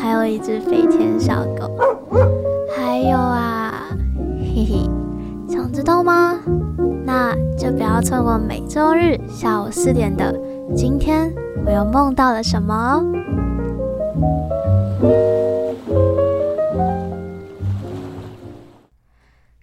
[0.00, 1.70] 还有一只飞天小狗，
[2.76, 3.88] 还有啊，
[4.38, 4.90] 嘿嘿，
[5.48, 6.38] 想知道吗？
[7.04, 10.32] 那就不要错过每周日下午四点的
[10.74, 11.32] 《今天
[11.64, 13.12] 我又梦到了什么》哦。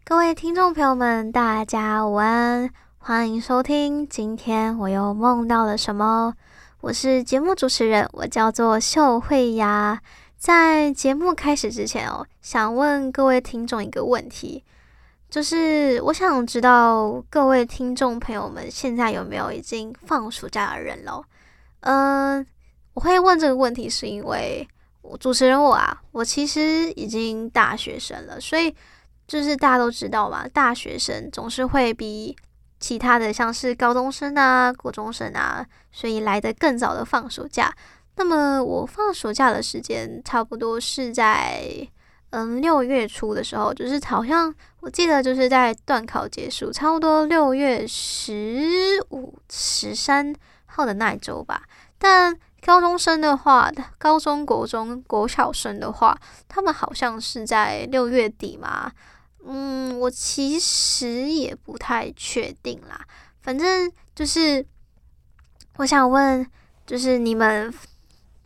[0.04, 6.34] 各位听众朋友们，大家午安，欢迎收听《今天我又梦到了什么》。
[6.82, 10.02] 我是节目主持人，我叫做秀慧雅。
[10.44, 14.62] 在节目开始之前哦，想问各位听众一个问题，
[15.30, 21.24] 就是我想知道各位听众朋友们现在有没有已经放暑假的人了？
[21.80, 22.46] 嗯，
[22.94, 24.68] 我会问这个问题是因为
[25.02, 28.76] 我主持人我啊，我其实已经大学生了，所以
[29.26, 32.36] 就是大家都知道嘛，大学生总是会比。
[32.82, 37.74] 其他的像是高中生啊、国中生啊，所以来得更早的放暑假。
[38.16, 41.88] 那么我放暑假的时间差不多是在
[42.30, 50.34] 嗯六月初的时候，就是好像我记得就是在段考结束，差不多六月十五、十三
[50.66, 51.64] 号的那一周吧。
[51.98, 58.92] 但高中生的话，高中国中国小生的话，他们好像是在六月底嘛。
[59.46, 63.06] 嗯，我其实也不太确定啦。
[63.42, 64.66] 反正就是，
[65.76, 66.50] 我想问，
[66.88, 67.74] 就是你们，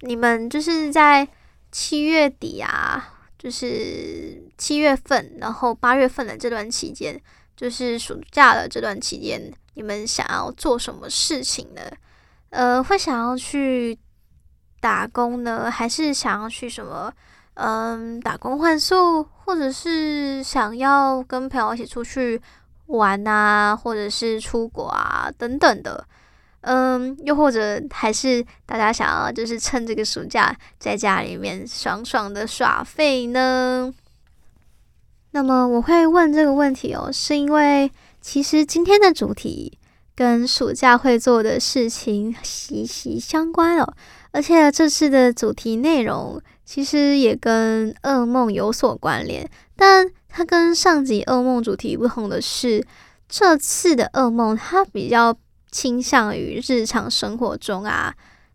[0.01, 1.27] 你们就是在
[1.71, 7.19] 七月底啊，就是七月份，然后八月份的这段期间，
[7.55, 11.81] 就是暑假的这段期间，你们想要做什么事情呢？
[12.49, 13.97] 呃，会想要去
[14.79, 17.11] 打工呢，还是想要去什么？
[17.55, 22.39] 嗯，打工换宿，或者是想要跟朋友一起出去
[22.85, 26.07] 玩啊，或者是出国啊等等的。
[26.67, 33.93] 嗯，又或者还是大家想要就是趁这个暑假在家里面爽爽的耍废呢？
[35.31, 39.77] 那么我会问这个问题哦，是因为其实今天的主题
[40.15, 43.93] 跟暑假会做的事情息息相关哦，
[44.31, 46.41] 而且这次的主题内容。
[46.67, 52.85] 其实也跟噩梦有所关联，但它跟上集噩梦主题不同的是，
[53.29, 55.33] 这次的噩梦它比较
[55.77, 58.11] 倾向于日常生活中啊，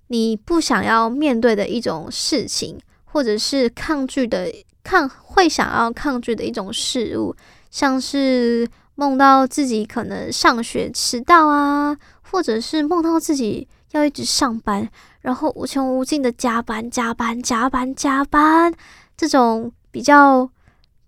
[0.08, 4.52] 你不想要面对的一种事情，或者是抗拒的
[4.82, 7.32] 抗会想要抗拒的一种事物，
[7.70, 11.96] 像是梦到自己可能上学迟到啊，
[12.32, 14.90] 或者是梦到自己要一直上班。
[15.20, 18.74] 然后无穷无尽的加班、加班、加班、加班，
[19.16, 20.50] 这种比较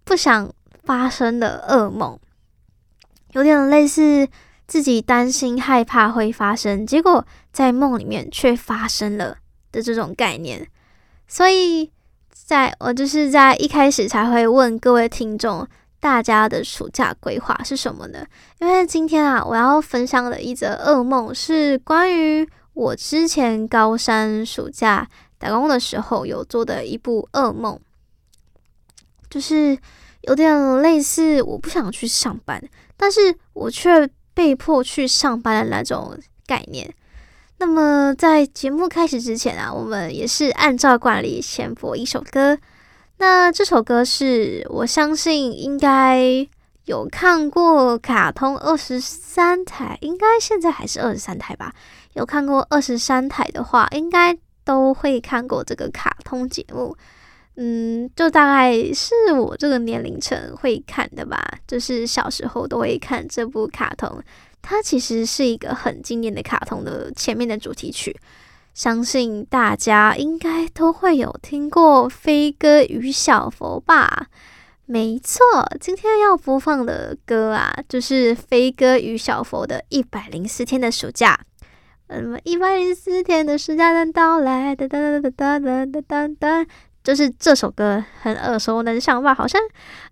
[0.04, 0.48] 不想
[0.84, 2.16] 发生的噩梦，
[3.32, 4.28] 有点类似
[4.66, 9.36] 自己担心、害怕会发生，结果在梦里面却发生了
[9.72, 10.66] 的这种概念。
[11.26, 11.90] 所以，
[12.32, 15.66] 在我就是在一开始才会问各位听众，
[16.00, 18.26] 大家的暑假规划是什么呢？
[18.60, 22.48] 因为今天啊，我要分享的一则噩梦是关于。
[22.74, 25.08] 我之前高三暑假
[25.38, 27.78] 打工的时候有做的一部噩梦，
[29.30, 29.78] 就是
[30.22, 32.60] 有点类似我不想去上班，
[32.96, 36.92] 但是我却被迫去上班的那种概念。
[37.58, 42.58] 那么在节目开始之前啊，我们也是按照惯例先播一首歌。
[43.18, 46.46] 那这首歌是我相信应该
[46.86, 51.72] 有看过卡通二十三台，应该现在还是二十三台吧。
[52.14, 56.96] 有看过二十三台的话，应该都会看过这个卡通节目。
[57.56, 64.22] 嗯，就大概是我这个年龄层会看的吧，就是小时候都会看这部卡通。
[64.60, 68.16] 它其实是一个很经典的卡通的前面的主题曲，
[68.72, 74.28] 相信大家应该都会有听过《飞哥与小佛》吧？
[74.86, 75.44] 没错，
[75.80, 81.38] 今天要播放的歌啊，就是《飞哥与小佛》的一百零四天的暑假。
[82.08, 86.66] 嗯，一百零四天的暑假的到来，哒哒哒哒哒哒哒哒，
[87.04, 89.34] 就是这首歌很耳熟能详吧？
[89.34, 89.60] 好像，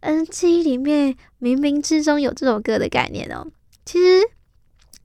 [0.00, 3.44] 嗯，记忆里面冥冥之中有这首歌的概念哦。
[3.84, 4.22] 其实，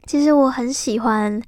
[0.06, 1.42] 其实我很喜欢，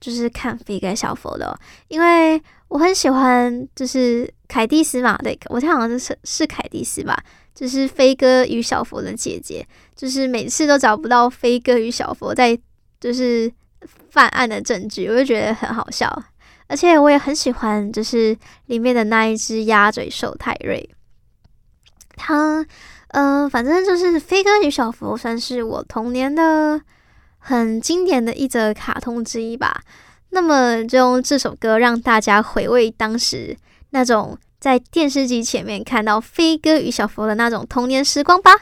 [0.00, 7.16] 就是看飞哥小佛的，因为我很喜欢，就是凯蒂斯嘛，对，我猜好像是是凯蒂斯吧，
[7.54, 12.58] 就是飞哥与小佛的姐姐，就是每次都找不到飞哥与小佛在
[13.00, 13.50] 就是
[14.10, 16.22] 犯案的证据，我就觉得很好笑，
[16.68, 18.36] 而且我也很喜欢，就是
[18.66, 20.88] 里面的那一只鸭嘴兽泰瑞，
[22.16, 22.64] 他，
[23.08, 26.80] 嗯、反正就是飞哥与小佛算是我童年的
[27.38, 29.80] 很经典的一则卡通之一吧。
[30.30, 33.56] 那么就用这首歌让大家回味当时
[33.90, 38.52] 那种在电视机前面看到飞哥与小佛的那种童年时光吧。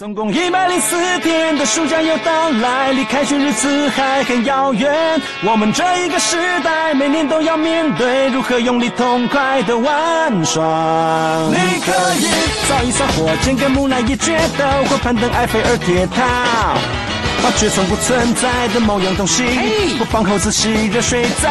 [0.00, 4.90] 总共一百零四天的暑假又到来，离开学日子还很遥远。
[5.44, 10.62] 我们这一个时代，每年都要面对如何用力痛快的玩耍。
[11.50, 12.30] 你可以
[12.66, 16.78] 造一艘火箭，跟木乃伊决斗，或攀登埃菲尔铁塔。
[17.42, 19.44] 发掘从不存在的某样东西，
[19.98, 21.50] 不放猴子洗热水澡，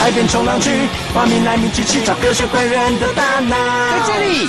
[0.00, 0.72] 海边冲浪去，
[1.14, 3.56] 发明难民机器，找科学怪人的大脑。
[3.56, 4.48] 在这里，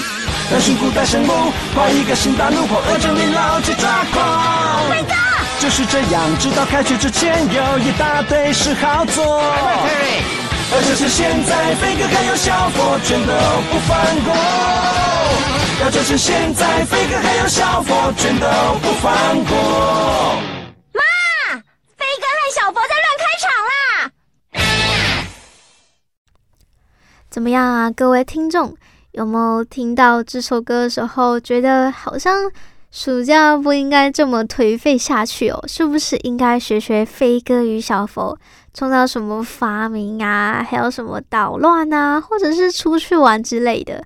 [0.50, 4.90] 担心古代神物，画一个新大陆，或恶整理老街抓狂。
[4.90, 5.62] My God!
[5.62, 9.44] 就是这样，直到开学之前，有一大堆事好做。
[10.72, 13.34] 而就是现在，飞哥还有小佛，全都
[13.70, 14.34] 不放过。
[15.82, 18.48] 要就是现在，飞哥还有小佛，全都
[18.82, 19.14] 不放
[19.46, 20.42] 过。
[20.94, 21.02] 妈，
[21.96, 24.12] 飞哥和小佛在乱开场啦！
[27.30, 28.76] 怎么样啊，各位听众，
[29.12, 32.50] 有没有听到这首歌的时候，觉得好像
[32.92, 35.64] 暑假不应该这么颓废下去哦？
[35.68, 38.38] 是不是应该学学飞哥与小佛，
[38.74, 40.66] 创造什么发明啊？
[40.68, 42.22] 还有什么捣乱啊？
[42.22, 44.04] 或者是出去玩之类的？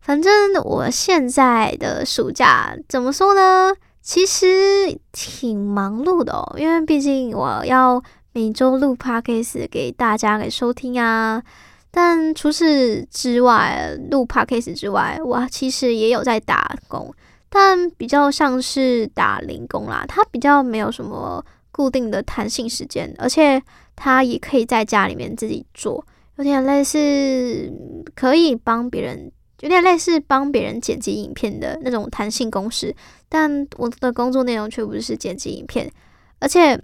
[0.00, 0.32] 反正
[0.64, 3.72] 我现在的暑假怎么说呢？
[4.02, 11.42] 其实挺忙碌的哦，因为毕竟我要每周录 podcast 给大家给收听啊。
[11.90, 17.12] 但除此之外，录 podcast 之外，我其实也有在打工，
[17.48, 20.04] 但比较像是打零工啦。
[20.08, 23.62] 它比较没有什么固定的弹性时间，而且
[23.96, 26.04] 它也可以在家里面自己做，
[26.36, 27.72] 有点类似
[28.14, 29.30] 可以帮别人。
[29.62, 32.96] 有点类似帮别人剪辑影片的那种弹性公式，
[33.28, 35.92] 但我的工作内容却不是剪辑影片，
[36.38, 36.82] 而且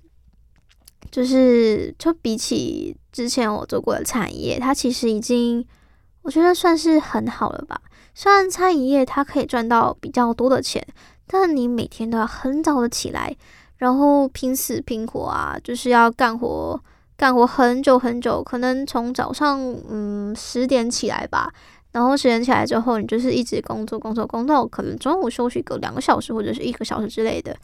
[1.10, 5.64] 就是就比起之前我做过的餐饮业，它其实已经
[6.22, 7.80] 我觉得算是很好了吧。
[8.14, 10.86] 虽然餐饮业它可以赚到比较多的钱，
[11.26, 13.36] 但你每天都要很早的起来，
[13.76, 16.80] 然后拼死拼活啊，就是要干活
[17.16, 21.52] 干活很久很久，可能从早上嗯十点起来吧。
[21.92, 27.56] 然后十点起来之后，你就是一直工作，工作，工作，可能中午休息个两个小时或者是一个小时之类的。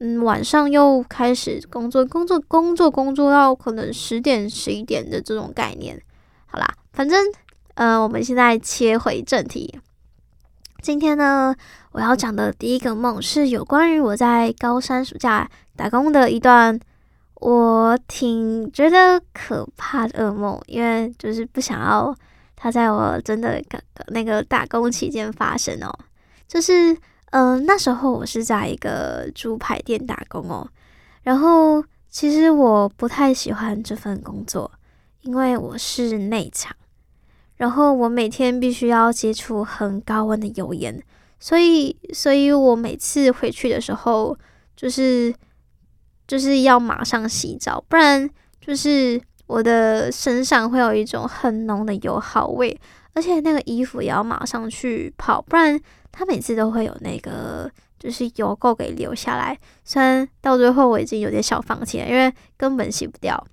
[0.00, 6.00] 嗯，晚上又开始工作，工作，工作，工作到可能十点、十一点的这种概念。
[6.46, 7.22] 好啦，反正，
[7.74, 9.78] 呃，我们现在切回正题。
[10.80, 11.54] 今天呢，
[11.92, 16.80] 我要讲的第一个梦是有关于我在高三暑假打工的一段，
[17.34, 22.14] 我挺觉得可怕的噩梦，因为就是不想要。
[22.56, 23.62] 他在我真的
[24.08, 25.90] 那个打工期间发生哦，
[26.46, 26.94] 就是
[27.30, 30.68] 嗯、那时候我是在一个猪排店打工哦，
[31.22, 34.70] 然后其实我不太喜欢这份工作，
[35.22, 36.74] 因为我是内场，
[37.56, 41.02] 然后我每天必须要接触很高温的油烟，
[41.38, 44.36] 所以所以我每次回去的时候，
[44.76, 45.34] 就是
[46.26, 48.28] 就是要马上洗澡，不然
[48.60, 49.20] 就是。
[49.50, 52.80] 我的身上会有一种很浓的油耗味，
[53.14, 55.76] 而且那个衣服也要马上去泡，不然
[56.12, 59.58] 他每次都会有那个就是油垢给留下来。
[59.84, 63.46] 虽然到最后我已经有点小放弃了，因为根本洗不掉。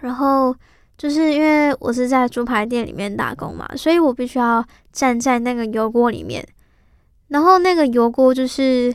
[0.00, 0.54] 然后
[0.96, 6.46] 就是因为我是在猪排店里面打工嘛，所以我必须要站在那个油锅里面。
[7.28, 8.94] 然后那个油锅就是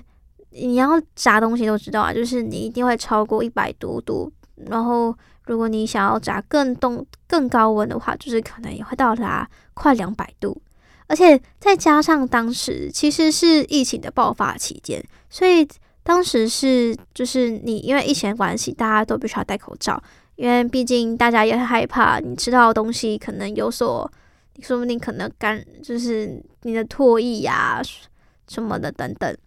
[0.51, 5.15] 你要炸东西都知道啊，就是你一定会超过一百多度，然后。
[5.47, 10.61] 如果你想要炸更冻、更高温的话，就是可能也会到达快两百度，
[11.07, 15.67] 而且再加上当时其实是疫情的爆发期间，所以
[16.03, 20.01] 当时是就是你因为疫情的关系，大家都必须要戴口罩，
[20.35, 24.09] 因为毕竟大家也很害怕你吃到的东西可能有所，
[24.61, 27.81] 说不定可能干，就是你的唾液呀
[28.47, 29.37] 什么的等等，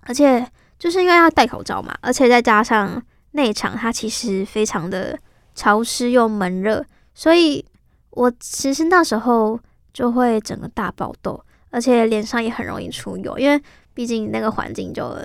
[0.00, 0.46] 而且
[0.78, 3.02] 就是因为要戴口罩嘛，而且再加上。
[3.32, 5.18] 内场它其实非常的
[5.54, 6.82] 潮湿又闷热，
[7.12, 7.62] 所以
[8.08, 9.60] 我其实那时候
[9.96, 13.58] 就会整个大爆痘，而且脸上也很容易出油，因为
[13.94, 15.16] 毕竟那个环境就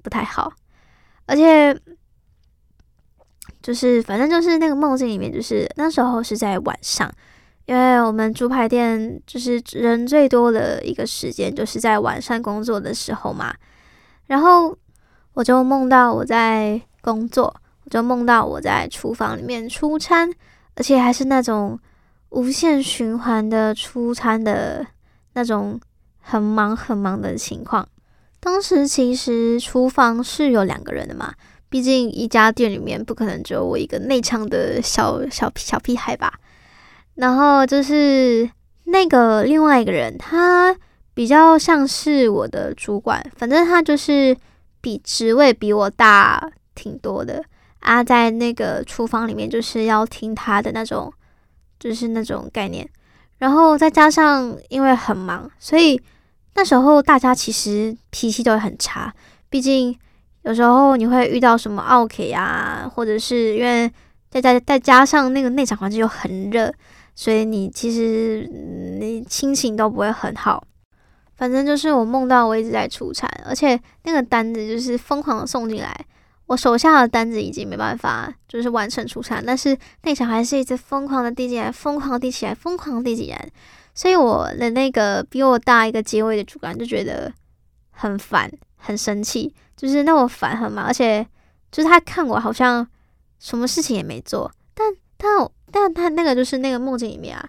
[0.00, 0.52] 不太好。
[1.26, 1.76] 而且
[3.60, 7.12] 就是反正就是那个梦境里面，就是那时候是在晚上，
[7.66, 13.52] 因为我们猪排店就是人最多的一个时间，就是在晚上工作的时候嘛。
[14.28, 14.72] 然后
[15.34, 20.32] 我就梦到我在工作，我就梦到我在厨房里面出餐，
[20.76, 21.76] 而且还是那种
[22.30, 24.86] 无限循环的出餐的
[25.34, 25.80] 那种
[26.20, 27.86] 很忙很忙的情况。
[28.40, 31.34] 当时其实厨房是有两个人的嘛。
[31.68, 36.34] 毕竟一家店里面不可能只有我一个内场的小小小屁孩吧。
[37.14, 38.50] 然后就是
[38.86, 40.76] 那个另外一个人，他
[41.14, 44.36] 比较像是我的主管，反正他就是
[44.80, 47.44] 比职位比我大挺多的
[47.78, 51.12] 啊，在那个厨房里面就是要听他的那种，
[51.80, 52.88] 就是那种概念。
[53.38, 56.00] 然后再加上因为很忙，所以
[56.54, 59.12] 那时候大家其实脾气都会很差，
[59.48, 59.98] 毕竟。
[60.42, 63.86] 有时候你会遇到什么奥客啊，或者是因为
[64.30, 66.72] 再再再加上那个内场环境又很热，
[67.14, 68.48] 所以你其实
[68.98, 70.64] 你心情都不会很好。
[71.36, 75.94] 反正就是我梦到我一直在出差，而且那个单子就是疯狂的送进来，
[76.50, 83.48] 我手下的单子已经没办法就是完成出餐，但是内场还是一直疯狂的递进来，疯狂递起来，疯狂递进来，
[83.94, 87.32] 所以我的那个比我大一个阶位的主管就觉得
[87.92, 89.54] 很烦，很生气。
[89.76, 91.24] 就是那么烦很嘛，而且
[91.70, 92.84] 就是他看我好像
[93.38, 97.48] 什么事情也没做，但但但他那个就是那个梦境里面啊，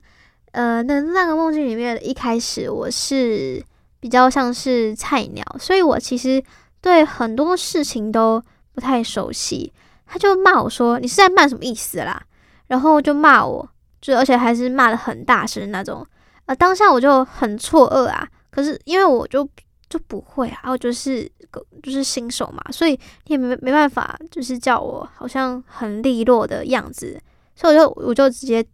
[0.51, 3.65] 呃，那那个梦境里面一开始我是
[3.99, 6.41] 比较像是菜鸟，所以我其实
[6.79, 8.41] 对很多事情都
[8.73, 9.71] 不太熟悉。
[10.05, 12.21] 他就骂我说：“你是在骂什么意思啦？”
[12.67, 13.69] 然后就骂我，
[14.01, 16.05] 就而且还是骂得很大声那种。
[16.45, 19.47] 呃，当下我就很错愕啊，可是因为我就。
[19.91, 22.91] 就不会啊，我就是个就是新手嘛，所以
[23.25, 27.21] 你也没没办法，就是叫我好像很利落的样子，
[27.55, 28.65] 所以我就我就直接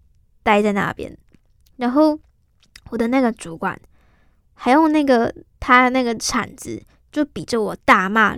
[0.44, 1.18] 待在那边，
[1.77, 2.16] 然后
[2.92, 3.75] 我的那个主管
[4.54, 6.80] 还用那个他那个铲子
[7.12, 8.38] 就比着我大骂，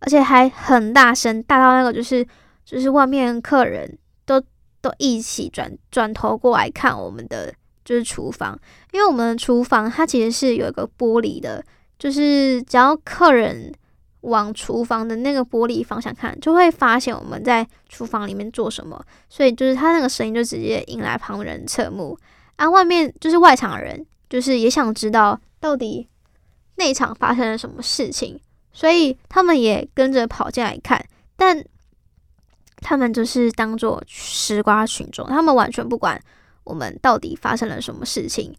[0.00, 2.26] 而且还很大声，大到那个就是
[2.64, 4.40] 就是外面客人都
[4.80, 7.54] 都一起转转头过来看我们的
[7.84, 8.58] 就是厨房，
[8.92, 11.64] 因为我们的厨房它其实是有一个玻璃的。
[11.98, 13.70] 就是只要客人
[14.22, 18.98] 往厨房的那个玻璃方向看，就会发现我们在厨房里面做什么。
[19.28, 22.18] 所以就是他那个声音就直接引来旁人侧目。
[22.56, 26.08] 啊，外面就是外场人，就是也想知道到底
[26.76, 28.40] 内场发生了什么事情，
[28.72, 31.04] 所以他们也跟着跑进来看。
[31.36, 31.64] 但
[32.76, 36.20] 他们就是当做吃瓜群众，他们完全不管
[36.64, 38.54] 我们到底发生了什么事情。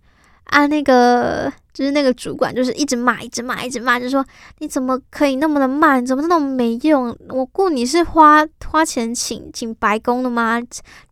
[0.46, 4.26] 啊，那个就是那个主管，就是一直骂，一直骂，一直骂，就说
[4.58, 7.16] 你怎么可以那么的慢，怎么那么没用？
[7.30, 10.60] 我雇你是花花钱请请白工的吗？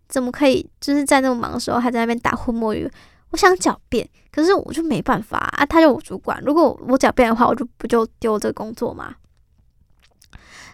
[0.09, 2.89] 怎么可以就是在那么忙的时候还在那边打呼摸鱼？
[3.31, 5.65] 我想狡辩，可是我就没办法啊。
[5.65, 9.15] 他就我主管，如果我狡辩的话，我就不就丢这个工作吗？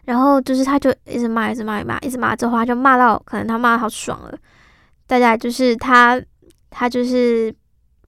[0.04, 4.38] 然后就是他就一直骂，一直骂，一直骂，一直骂，之后就骂到可能他骂的好爽了。
[5.08, 6.22] 大家就是他，
[6.70, 7.56] 他就是。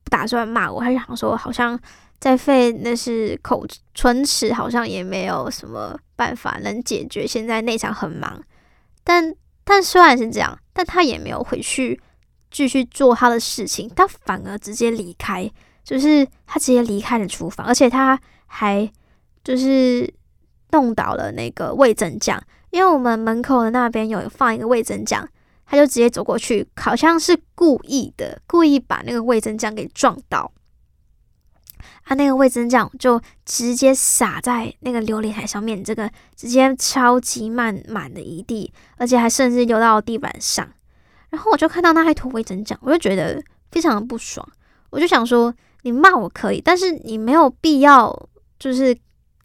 [0.04, 1.78] 不打算骂我，还是想说好像
[2.18, 7.28] 再费那是口唇齿，好像也没有什么办法能解决。
[7.28, 8.42] 现在内场很忙，
[9.04, 9.36] 但
[9.66, 12.00] 但虽然是这样，但他也没有回去
[12.52, 15.50] 继续做他的事情，他反而直接离开，
[15.84, 18.92] 就是他直接离开了厨房，而且他还
[19.44, 20.14] 就是
[20.72, 25.28] 弄倒了那个味增酱，因为我们门口的那边有放一个味增酱。
[25.70, 30.50] 他就直接走过去，好像是故意的，故意把那个味增酱给撞倒。
[32.06, 40.66] 他、啊、那个味增酱就直接洒在那个琉璃台上面，这个直接超级满满的一地，而且还甚至流到地板上。
[41.30, 43.42] 然后我就看到那一坨味噌酱，我就觉得
[43.72, 44.48] 非常的不爽。
[44.90, 45.54] 我就想说，
[45.84, 48.28] 你骂我可以，但是你没有必要
[48.60, 48.98] 就是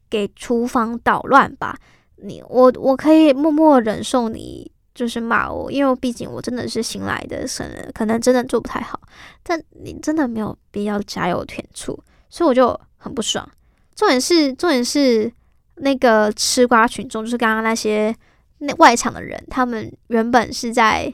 [0.09, 1.77] 给厨房捣乱吧？
[2.17, 4.71] 你我我可以默默忍受你。
[4.95, 9.01] 就是骂我，因为毕竟我真的是新来的生人，可能真的做不太好。
[9.43, 11.99] 但你真的没有必要加油添醋，
[12.29, 13.49] 所以我就很不爽。
[13.97, 15.33] 重点是，重点是
[15.77, 18.15] 那个吃瓜群众，就是刚刚那些
[18.59, 21.11] 那外场的人，他们原本是在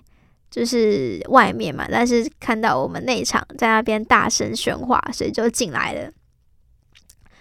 [0.51, 6.11] 就是外面嘛，但是看到我们内场在那边大声喧哗，所以就进来了，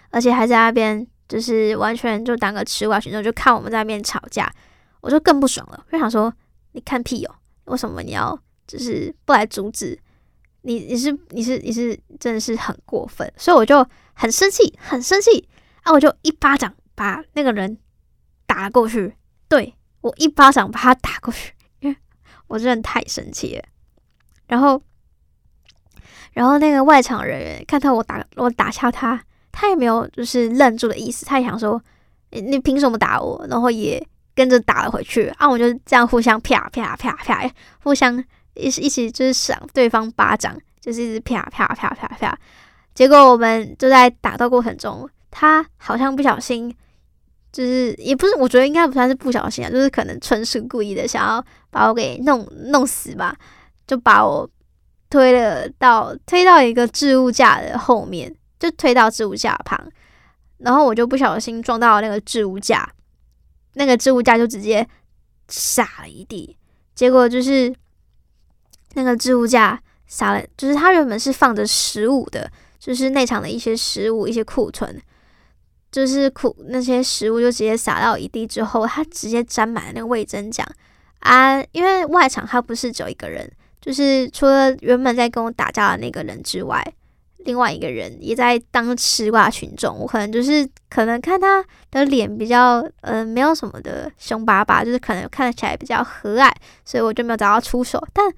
[0.10, 4.52] 而且还在那边就是完全就当个吃瓜群众，就看我们在那边吵架。
[5.00, 6.34] 我就更不爽了，就想说，
[6.72, 7.36] 你看屁哦！
[7.66, 9.98] 为什么你要就是不来阻止？
[10.64, 15.48] 你你是你是你是真的是很过分，所以我就很生气，很生气
[15.84, 15.94] 啊！
[15.94, 17.78] 我就一巴掌把那个人
[18.48, 19.16] 打过去，
[19.48, 21.54] 对，我一巴掌把他打过去，
[22.48, 23.64] 我真的太生气了。
[24.48, 24.82] 然后，
[26.34, 31.82] 然后那个外场人员看到我打我打下他，他也没有就是愣住的意思，他也想说
[32.32, 33.46] 你你凭什么打我？
[33.50, 35.50] 然后也跟着打了回去啊！
[35.50, 37.52] 我就这样互相啪啪啪啪，
[37.84, 38.24] 互相
[38.54, 42.38] 一一起就是赏对方巴掌，就是一直啪啪啪啪啪。
[42.94, 46.74] 结果我们就在打斗过程中，他好像不小心，
[47.58, 53.36] 就是也不是，我觉得应该不算是不小心啊，就是可能纯属故意的，想要把我给弄弄死吧，
[53.88, 54.48] 就把我
[55.10, 59.92] 推了到推到一个置物架的后面，就推到置物架旁，
[60.60, 62.88] 然后我就不小心撞到那个置物架，
[63.74, 64.88] 那个置物架就直接
[65.48, 66.56] 洒了一地，
[66.94, 67.74] 结果就是
[68.94, 72.52] 那个置物架洒了，就是它原本是放着食物的。
[72.80, 75.02] 就是内场的一些食物，一些库存，
[75.92, 80.68] 就是苦那些食物就直接洒到一地之后，他直接沾满了那个味噌酱
[81.20, 81.64] 啊！
[81.72, 83.50] 因为外场他不是只有一个人，
[83.82, 86.86] 就是除了原本在跟我打架的那个人之外，
[87.40, 89.98] 另外一个人也在当吃瓜群众。
[89.98, 96.52] 我可能就是可能看他的脸比较嗯、呃、没有什么的凶巴巴，就是可能看起来比较和蔼，
[96.86, 98.32] 所以我就没有找到出手，但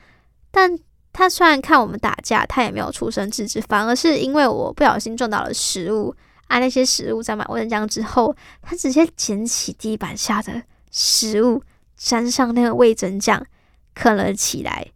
[0.52, 0.78] 但。
[1.12, 6.16] 他虽然看我们打架，他也没有出声制止，反而是因为我不小心撞到了食物，
[6.50, 11.64] 啊，那些食物沾满味增酱之后，他直接捡起地板下的食物，
[11.96, 13.46] 沾上那个味增酱，
[13.94, 14.88] 啃了起来。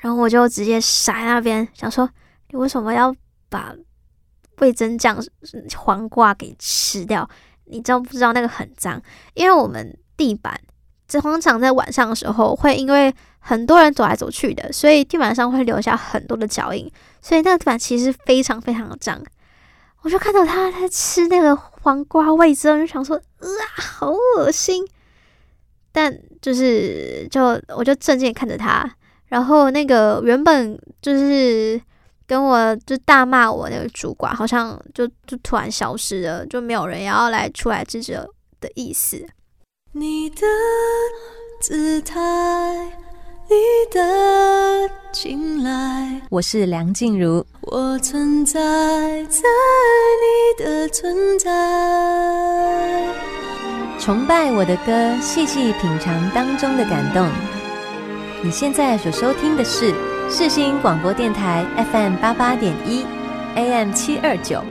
[0.00, 2.08] 然后我就直接傻那边，想说
[2.48, 3.14] 你为什么要
[3.50, 3.74] 把
[4.60, 5.22] 味增酱
[5.76, 7.28] 黄瓜给吃掉？
[7.64, 9.02] 你知道不知道那个很脏？
[9.34, 10.58] 因为我们地板。
[11.20, 16.88] 通常在晚上的时候，会因为很多人走来走去的，所以地板上会留下很多的脚印，
[17.20, 19.20] 所以那个地板其实非常非常的脏。
[20.02, 24.84] 我就看到他在吃那个黄瓜味噌，就想说，啊，好恶心。
[25.92, 28.88] 但就是就我就正经看着他，
[29.26, 31.80] 然后那个原本就是
[32.26, 38.12] 跟我就大骂我那个主管，好像就就突然消失了，就没有人要来出来制止
[38.60, 39.26] 的意思。
[39.92, 40.46] 你的
[41.60, 42.16] 姿态，
[43.50, 43.56] 你
[43.92, 46.22] 的青睐。
[46.30, 47.44] 我是梁静茹。
[47.62, 48.60] 我存在
[49.24, 49.40] 在
[50.22, 51.50] 你的存在。
[53.98, 57.28] 崇拜我的歌，细细品尝当中的感动。
[58.40, 59.92] 你现在所收听的是
[60.30, 63.04] 世新广播电台 FM 八八点一
[63.56, 64.62] ，AM 七二九。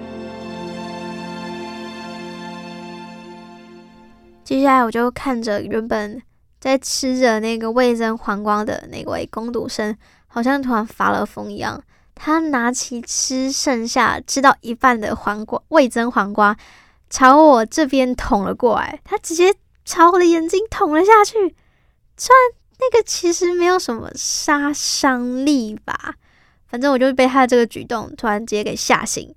[4.45, 6.21] 接下来我就看着原本
[6.59, 11.81] 在吃着那个味噌黄瓜的那位工读生，好像突然发了疯一样。
[12.15, 16.55] 他拿起吃剩下吃到一半的黄瓜味噌黄瓜，
[17.09, 18.99] 朝我这边捅了过来。
[19.03, 21.33] 他直接朝我的眼睛捅了下去。
[22.17, 26.15] 虽然那个其实没有什么杀伤力吧，
[26.67, 29.33] 反正我就被他的这个举动突然直接给吓醒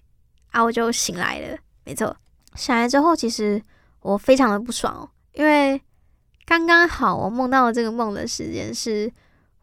[0.50, 0.62] 啊！
[0.62, 1.56] 我就醒来了。
[1.84, 2.16] 没错，
[2.56, 3.62] 醒来之后其实。
[4.04, 5.80] 我非常的不爽哦，因为
[6.52, 9.10] 刚刚好我梦到的这个梦的时间是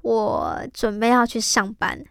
[0.01, 2.03] 我准备要去上班，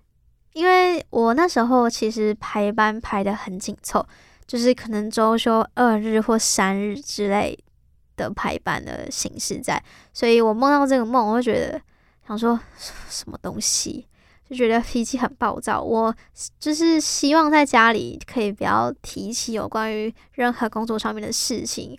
[0.52, 4.06] 因为我那时候其实排班排得很紧凑，
[4.46, 7.58] 就是可能周休二日或三日之类
[8.16, 11.80] 的排班的形式在，所以我梦到这个梦，我就觉得
[12.28, 12.60] 想说
[13.10, 14.06] 什么东西，
[14.48, 15.82] 就觉得脾气很暴躁。
[15.82, 16.14] 我
[16.60, 21.98] 就是希望在家里可以不要提起有关于任何工作上面的事情。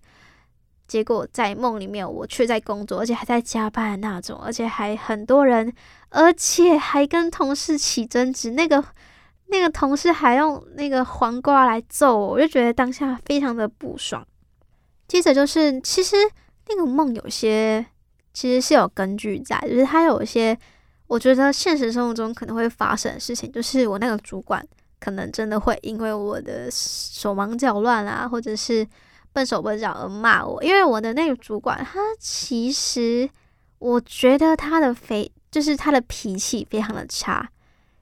[0.90, 5.72] 结果在梦里面，我却在工作，而且还在加班那种，而且还很多人，
[6.10, 8.50] 而且还跟同事起争执。
[8.52, 8.84] 那个
[9.46, 14.26] 那个同事还用那个黄瓜来揍我，我就觉得当下非常的不爽。
[15.08, 16.16] 接着就是，其实
[16.68, 17.86] 那个梦有些
[18.34, 20.58] 其实是有根据在，就是它有一些
[21.06, 24.68] 我觉得现实生活中可能会发生的事情，就是我那个主管
[25.00, 28.86] 可能真的会因为我的手忙脚乱啊，或者是。
[29.32, 33.30] 笨手笨脚而骂我，因为我的那个主管，他其实
[33.78, 37.48] 我觉得他的非就是他的脾气非常的差，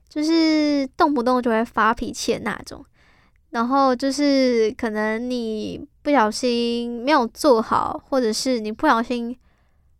[0.08, 2.84] 就是动不动就会发脾气的那种。
[3.50, 9.38] 然后就是可能你不小心没有做好，或者是你不小心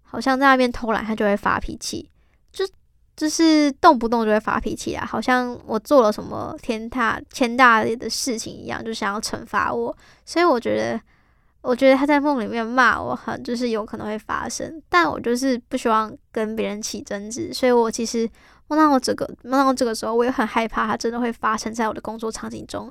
[0.02, 2.10] 好像在那边偷懒，他就会发脾气，
[2.50, 2.66] 就
[3.16, 9.96] 就是动不动就会发脾气啊，好像我做了什么天大天大的事情一样，就想要惩罚我。
[10.24, 11.00] 所以我觉得。
[11.60, 18.28] 我觉得他在梦里面骂我，很就是有可能会发生，但我就是不希望跟别人起争执，所以我其实
[18.68, 22.90] 梦到我这个梦到这个时候，我也很害怕，它真的会发生在我的工作场景中。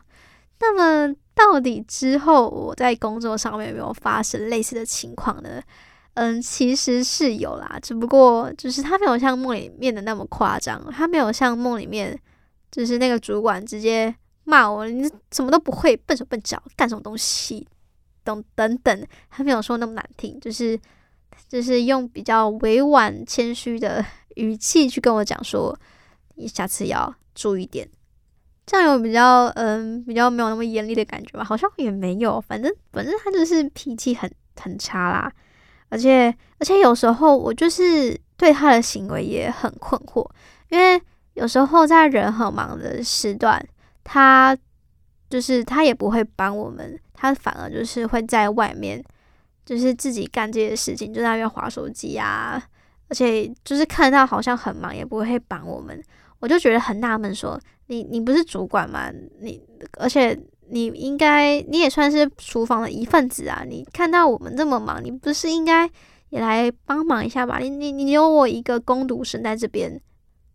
[0.60, 5.62] 那么到底之后我在工作上面有没有发生类似的情况呢？
[6.16, 12.20] 嗯，其实是有啦，只不过就是他没有像梦里面的那么夸张，他没有像梦里面
[12.72, 17.68] 就是那个主管直接骂我，你什么都不会，笨手笨脚，干什么东西，
[18.28, 20.78] 等等等，他没有说那么难听，就是
[21.48, 25.74] 就是用比较委婉谦虚的语气去跟我讲说，
[26.36, 27.88] 你下次要注意点。
[28.66, 31.44] 这样有比较嗯比较没有那么严厉的感觉吧？
[31.46, 35.32] 好像也没有，反正反正他就是脾气很很差啦，
[35.88, 36.28] 而且
[36.60, 40.30] 而且有时候我就是对他的行为也很困惑，
[40.68, 41.02] 因为
[41.36, 43.66] 有时候在人很忙的时段，
[44.04, 44.58] 他
[45.30, 49.04] 就是他也不会帮我们，他反而就是会在外面
[49.66, 52.64] 就是自己干这些事情，就在那边划手机啊，
[53.10, 56.02] 而且就是看到好像很忙，也不会帮我们。
[56.40, 59.12] 我就觉得很纳闷，说你你不是主管吗？
[59.42, 59.60] 你
[59.94, 63.64] 而且你应该你也算是厨房的一份子啊！
[63.68, 65.90] 你看到我们这么忙，你不是应该
[66.30, 67.58] 也来帮忙一下吧？
[67.58, 70.00] 你你你有我一个工读生在这边，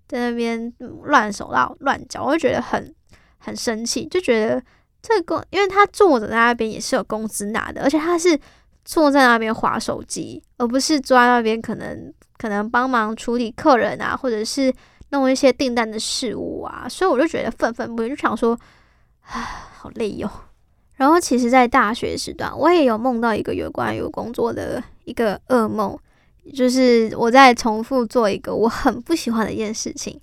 [0.06, 0.72] 在那边
[1.02, 2.94] 乱手乱乱脚，我就觉得很
[3.38, 4.62] 很生气，就觉得
[5.02, 8.38] 这个，因为他坐着在那边也是有工资拿的，而且他是
[8.84, 14.72] 坐在那边划手机，而不是坐在那边可能可能帮忙处理客人啊，或者是。
[15.14, 18.58] 弄一些订单的事物啊，所以我就觉得愤愤不平，就想说，
[19.26, 20.26] 啊，好累哟。
[20.94, 25.94] 然后其实，在大学时段，我也有梦到一个有关于工作的一个噩梦，
[26.54, 30.18] 就是我在重复做一个我很不喜欢的一件事情，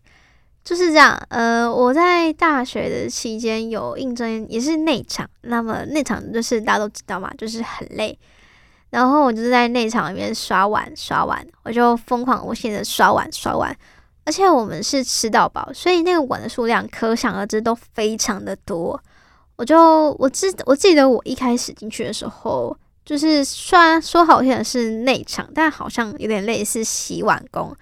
[0.64, 1.20] 就是这样。
[1.30, 8.18] 呃，我在大学的期间有应征，也是内场，那么内场就是大家都知道嘛，就是很累。
[8.92, 13.76] 然后我就是在内场里面刷碗，刷碗，我就疯狂无限的刷碗，刷碗。
[14.26, 19.00] 而且我们是吃到饱，所以那个碗的数量可想而知都非常的多。
[19.56, 27.76] 我就我记我记得我一开始进去的时候，就是虽然说好听是内场，但好像有点类似洗碗工。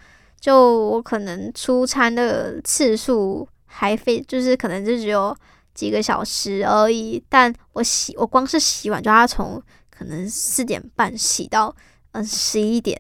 [0.48, 5.36] 就我可能出餐的次数还非就是可能就只有
[5.74, 11.76] 几个小时而已，但我洗我光是洗碗就要从可能四点半洗到
[12.14, 12.98] 嗯十一点。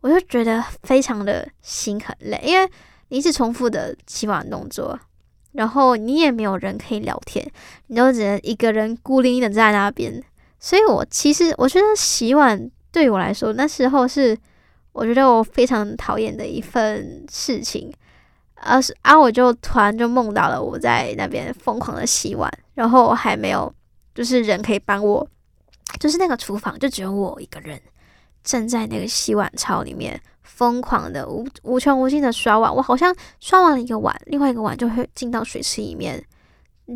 [0.00, 2.68] 我就觉得非常的心很累，因为
[3.10, 4.98] 你一直重复的洗碗动作，
[5.52, 7.48] 然后你也没有人可以聊天，
[7.86, 10.20] 你就只能一个人孤零零的在那边。
[10.58, 14.36] 所以我其实我觉得洗碗对我来说，那时候是
[14.92, 17.92] 我觉得我非常讨厌的一份事情。
[18.64, 23.74] 而是啊，我就突然就梦到了我在那边疯狂的洗碗，然后还没有
[24.14, 25.28] 就是人可以帮我，
[25.98, 27.80] 就是那个厨房就只有我一个人。
[28.44, 32.72] 站在那个洗碗槽里面，疯狂的无无穷无尽的刷碗。
[32.72, 36.24] 我好像刷完了一个碗，另外一个碗就会进到水池里面，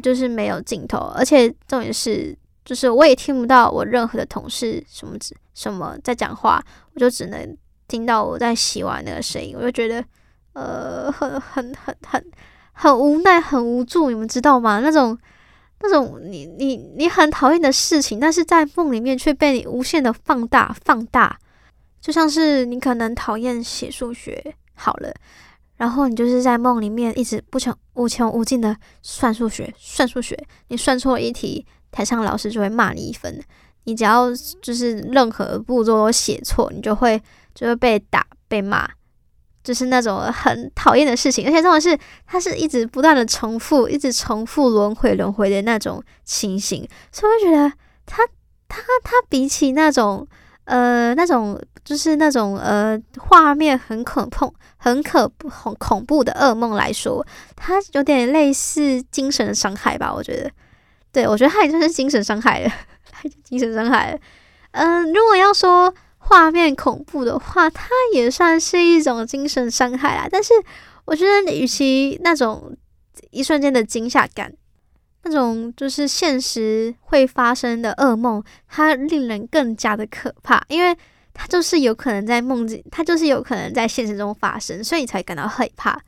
[0.03, 0.99] 就是没有尽头。
[1.17, 5.17] 而且重点是，就是我也听不到我任何的同事什么
[5.55, 6.61] 什么在讲话，
[6.95, 7.57] 我就只能
[7.89, 9.55] 听到我在洗碗那个声音。
[9.57, 10.05] 我就觉得，
[10.53, 12.25] 呃，很很很很
[12.73, 14.11] 很无奈，很无助。
[14.11, 14.81] 你们知道吗？
[14.81, 15.19] 那种。
[15.81, 21.39] 那种你你你很讨厌的事情，但是在梦里面却被你无限的放大放大，
[22.01, 24.43] 就像是你可能讨厌写数学
[24.75, 25.13] 好了，
[25.77, 30.35] 然后你就是在梦里面一直不穷无穷无尽的算数学算数学，
[30.69, 33.39] 你算错一题，台上老师就会骂你一分，
[33.85, 34.31] 你只要
[34.63, 37.23] 就是任何步骤都写错，你就会
[37.57, 38.89] 就会被打被骂。
[39.65, 47.69] 就是那种很讨厌的事情，而且这种是它是一直不断的重复，一直重复轮回轮回的那种情形，所以我觉得
[48.07, 48.25] 他
[48.69, 50.25] 他他比起那种
[50.67, 60.15] 呃那种就是那种呃画面很恐怖、很可恐恐怖的噩梦来说，它有点类似精神伤害吧？
[60.15, 60.51] 我觉得，
[61.11, 62.73] 对，我觉得它已经是精神伤害了，
[63.43, 64.19] 精神伤害了。
[64.71, 65.93] 嗯、如果要说。
[66.29, 70.29] 画面恐怖的话，它也算是一种精神伤害啦。
[70.29, 70.55] 但是，
[71.05, 72.77] 我觉得与其那种
[73.31, 74.53] 一瞬间的惊吓感，
[75.23, 80.97] 那种就是现实会发生的噩梦，它令人更加的可怕，因为
[81.33, 86.01] 它就是有可能在梦境，它就是有可能在现实中发生，所以才感到害怕。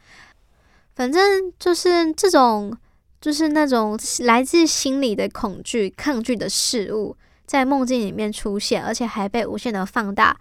[0.97, 2.77] 反正就是这种，
[3.21, 7.17] 就是那种来自心里的恐惧、抗拒的事物。
[7.49, 10.39] 在梦境里面出现，而且还被无限的放大。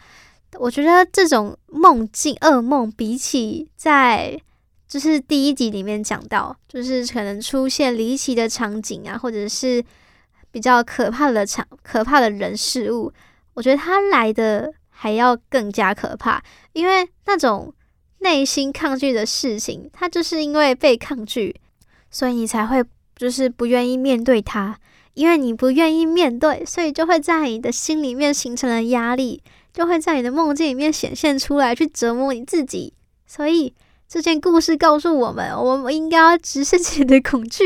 [0.60, 4.40] 我觉得这种梦境、噩梦，比起在
[4.88, 9.84] 就是第一集里面讲到，就是可能出现离奇的场景啊，或者是
[10.52, 13.12] 比较可怕的场、可怕的人事物，
[13.54, 16.44] 我觉得它来的还要更加可怕。
[16.74, 17.74] 因为那种
[18.20, 21.56] 内心抗拒的事情，它就是因为被抗拒，
[22.12, 22.84] 所以你才会
[23.16, 24.78] 就是不愿意面对它。
[25.18, 29.42] 因为你不愿意面对，所以就会在你的心里面形成了压力，
[29.74, 32.94] 就会在你的梦境里面显现出来，去折磨你自己。
[33.26, 33.74] 所以
[34.08, 37.64] 这件故事告诉我们，我们应该要直视自己的恐惧。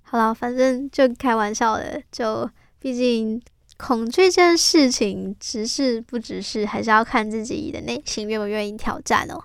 [0.00, 3.38] 好了，反正就开玩笑的，就毕竟
[3.76, 9.38] 恐惧这件事情，直视不直视，还是要看自己的内心愿不愿意挑战哦。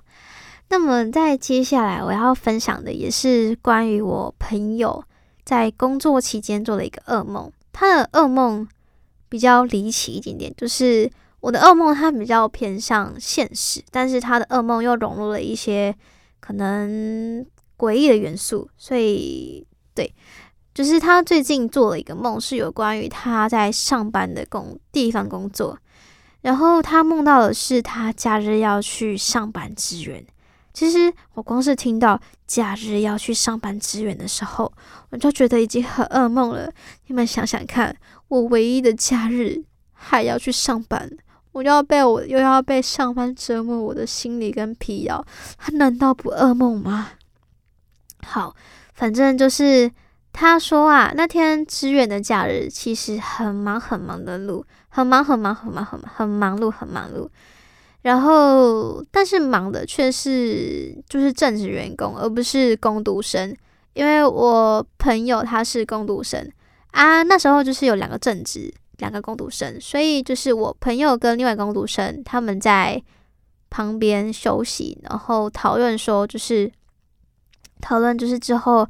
[0.69, 5.03] 那么在接下来我要分享的，也是关于我朋友
[5.43, 7.51] 在工作期间做了一个噩梦。
[7.71, 8.67] 他的噩梦
[9.29, 15.93] 比较离奇一点点，就是我的噩梦它比较偏向现实，但是他的噩梦又融入了一些
[16.39, 17.43] 可能
[17.77, 18.69] 诡异的元素。
[18.77, 20.13] 所以，对，
[20.73, 25.77] 就是他最近做了一个梦，是有关于他在上班的工地方工作，
[26.41, 30.23] 然后他梦到的是他假日要去上班支援。
[30.73, 34.73] 其实我光是听到假日要去上班支援的时候，
[35.11, 36.71] 我就觉得已经很噩梦了。
[37.07, 37.95] 你们想想看，
[38.27, 41.09] 我唯一的假日还要去上班，
[41.51, 45.23] 我要被我又要被上班折磨我的心理跟疲劳，
[45.57, 47.11] 他难道不噩梦吗？
[48.25, 48.55] 好，
[48.93, 49.91] 反正就是
[50.31, 57.29] 他说啊，那天支援的假日其实很忙很忙的路，很忙很忙很忙很忙很忙碌很忙碌。
[58.03, 63.55] 然后，但是忙的却是就是正职员工，而不是工读生。
[63.93, 66.51] 因为我朋友他是工读生
[66.91, 73.01] 啊，那时候就是有两个正职，两个工读生，所以就是我朋友跟另外工读生他们在
[73.69, 76.69] 旁边休息，然后讨论说，就是
[77.79, 78.85] 讨论就是之后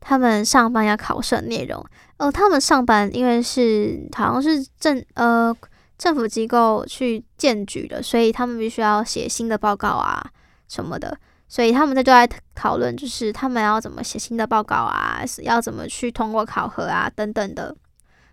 [0.00, 1.84] 他们上班要考试的内容。
[2.16, 5.54] 哦，他们上班因为是好像是正呃。
[5.96, 10.24] 政府机构去建局的，所以他们必须要写新的报告啊
[10.68, 17.74] 什么的，所以他们在就在讨论，就是他们要怎么写新的报告啊，要怎么去通过考核啊等等的。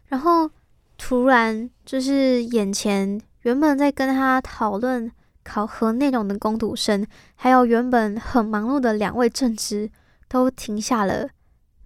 [0.08, 0.50] 然后
[0.98, 5.12] 突然就是眼前原本在跟他讨论
[5.44, 9.90] 考核内容的工读生，还有原本很忙碌的两位正职，
[10.28, 11.30] 都停下了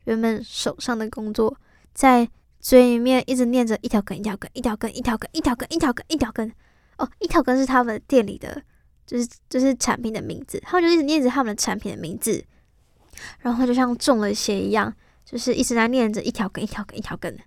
[0.06, 1.58] 原本手上的工作，
[1.94, 2.30] 在。
[2.65, 6.51] 嘴里面一直念着一条根，一条根，一条根，一条根，一条根，一条根，一条根。
[6.97, 8.60] 哦，一条根是他们店里的，
[9.06, 10.60] 就是就是产品的名字。
[10.65, 12.43] 他们就一直念着他们的产品的名字，
[13.41, 14.91] 然后就像中了邪一样，
[15.23, 17.38] 就是一直在念着一条根，一条根，一条根。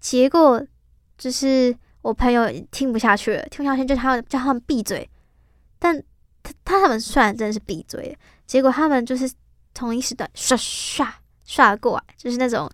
[0.00, 0.62] 结果
[1.16, 5.08] 就是我朋友听不下去了，听不下去就他叫他们闭嘴。
[5.78, 5.98] 但
[6.42, 8.14] 他他他们虽然真的是闭嘴，
[8.46, 9.32] 结果他们就是
[9.72, 11.14] 同一时段刷刷
[11.46, 12.70] 刷过来，就是那种。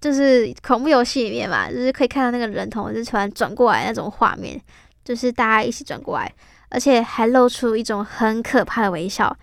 [0.00, 4.60] 就是恐怖游戏里面嘛，就是可以看到那个人头就是突然转过来那种画面，
[5.04, 6.32] 就是大家一起转过来，
[6.68, 9.34] 而且还露出一种很可怕的微笑。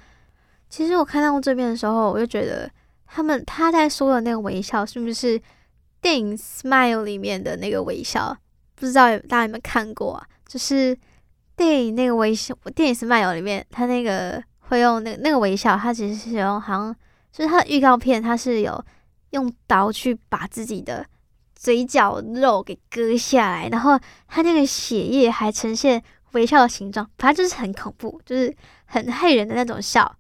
[0.70, 2.70] 其实我看到这边的时候，我就觉得
[3.08, 5.42] 他们他在说的那个微笑是不是
[6.00, 8.38] 电影《Smile》里面的那个微笑？
[8.76, 10.26] 不知道大家有没有看过啊？
[10.48, 10.98] 就是
[11.56, 16.96] 电影那个微笑，电影《Smile》里面他那个会用那个那个微笑，他其实是用好像
[17.32, 18.84] 就是他的预告片，他是有。
[19.32, 21.06] 用刀去把自己的
[21.56, 30.16] 嘴角肉给割下来，然后他那个血液还呈现微笑的形状，反正就是很恐怖，就是很骇人的那种笑。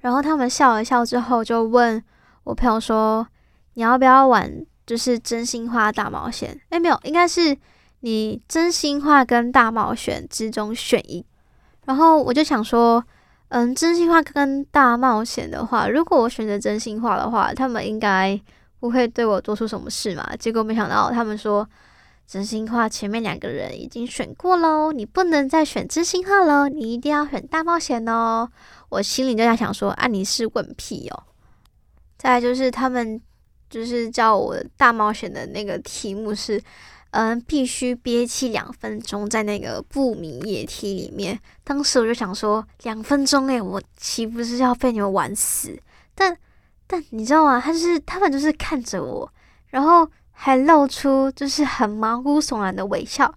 [0.00, 2.02] 然后他们笑了笑之后，就问
[2.44, 3.26] 我朋友说
[3.74, 4.64] ：“你要不要玩？
[4.86, 7.56] 就是真心话大冒险？”哎，没有，应该是
[8.00, 11.24] 你真心话跟大冒险之中选一。
[11.84, 13.04] 然后我就想说。
[13.50, 18.40] 嗯，真心话跟大冒险的话，如果我选择真心话的话，他们应该
[18.78, 20.24] 不会对我做出什么事嘛。
[20.38, 21.68] 结果没想到他们说
[22.28, 28.48] 真心话前面两个人已经选过喽，你不能再选真心话喽，你一定要选大冒险哦。
[28.88, 31.24] 我心里就在想说，啊，你是问屁哦。
[32.16, 33.20] 再就是他们
[33.68, 36.62] 就是叫我大冒险的那个题目是。
[37.12, 41.38] 嗯，必须憋气两分钟在那个不明液体里面。
[41.64, 45.76] 当时我就想说，两分钟诶，我岂不是要被你们玩死？
[46.14, 46.36] 但
[46.86, 47.60] 但你知道吗？
[47.60, 49.32] 他就是他们就是看着我，
[49.70, 53.34] 然后还露出就是很毛骨悚然的微笑。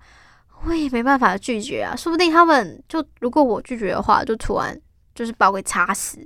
[0.66, 4.80] 我也没办法拒绝啊，说不定他们就如果我拒绝的话，就突然
[5.16, 6.20] 就是把我给插死。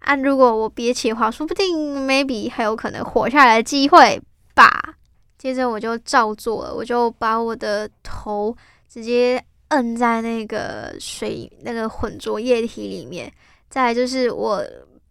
[0.00, 4.20] 啊，如果我憋气的话，说不定 maybe 还有可能活下来的机会
[4.54, 4.96] 吧。
[5.44, 8.56] 接着我就照做了，我就把我的头
[8.88, 13.30] 直接摁在那个水那个浑浊液体里面。
[13.68, 14.64] 再就是我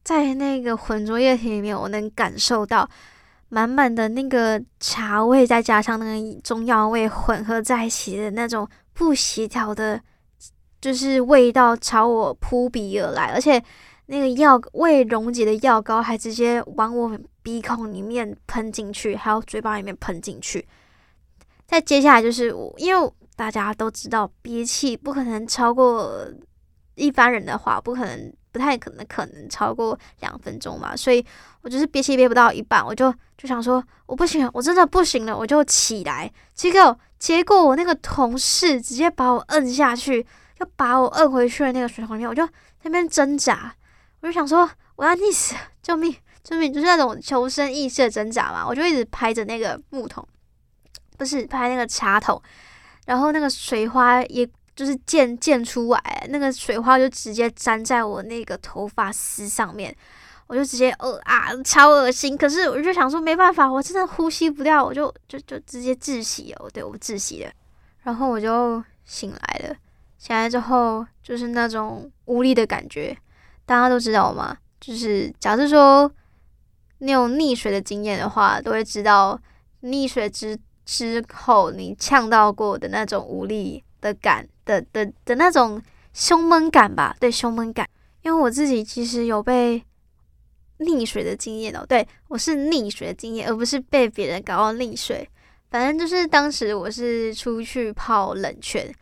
[0.04, 2.90] 在那个浑浊液体里面，我能感受到
[3.50, 10.02] 满满的那个茶味，再加上那个中药味混合在一起的那种不协调的，
[10.82, 13.64] 就是味道朝我扑鼻而来，而且
[14.06, 17.20] 那个药未溶解的药膏还直接往我。
[17.44, 20.66] 鼻孔里面喷进去，还有嘴巴里面喷进去。
[21.68, 26.26] 再接下来就是我，因为大家都知道憋气不可能超过
[26.96, 30.96] 一般人的话，不可能，不太可能，可能超过两分钟嘛。
[30.96, 31.22] 所以
[31.64, 36.32] 我就是憋气憋不到一半，我就就想说我不行，我真的不行了，我就起来。
[36.54, 40.26] 结果结果我那个同事直接把我摁下去，
[40.60, 43.76] 要把我摁回去的那个水桶里面，我就在那边挣扎，
[44.24, 46.74] 我就想说我要溺死，救命救命！
[46.74, 50.28] 就是那种求生意识的挣扎嘛，我就一直拍着那个木桶。
[51.16, 52.42] 不是拍那个插头，
[53.06, 59.96] 然后那个水花也就是溅溅出来，那个水花就直接粘在我那个头发丝上面，
[60.48, 62.36] 我就直接呃啊，超恶心。
[62.36, 66.70] 可是我就想说没办法，我真的呼吸不掉，我就就就直接窒息了。
[66.74, 67.52] 对，我窒息了，
[68.02, 69.76] 然后我就醒来了。
[70.18, 73.16] 醒来之后就是那种无力的感觉，
[73.66, 74.58] 大家都知道吗？
[74.80, 76.12] 就是假设说
[77.00, 79.40] 你有溺水的经验的话，都会知道
[79.82, 80.58] 溺水之。
[80.86, 87.16] 之后，你呛到过的那种无力的感的的的，那种胸闷感吧？
[87.22, 87.88] 对，胸闷感。
[88.22, 89.82] 因为我自己其实有被
[90.80, 95.26] 溺水的经验哦，对，我是溺水的经验，而不是被别人搞到溺水。
[95.72, 98.94] 反正就是当时我是出去泡冷泉，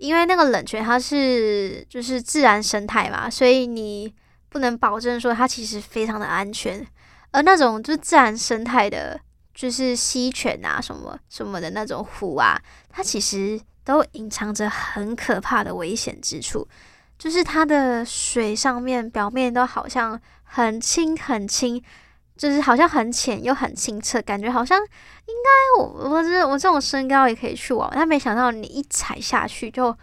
[0.00, 4.12] 因为那个冷泉它是就是自然生态嘛，所以你
[4.48, 6.84] 不能保证说它其实非常的安全，
[7.30, 9.20] 而那种就自然生态的。
[9.52, 12.58] 就是溪泉啊，什么什么的那种湖啊，
[12.88, 16.66] 它其实都隐藏着很可怕的危险之处。
[17.18, 21.82] 就是它的水上面表面都好像很清很清，
[22.40, 27.86] 就是好像很浅又很清澈，感觉好像应该我我这我这种身高也可以去玩。
[27.92, 29.94] 但没想到你一踩下去，就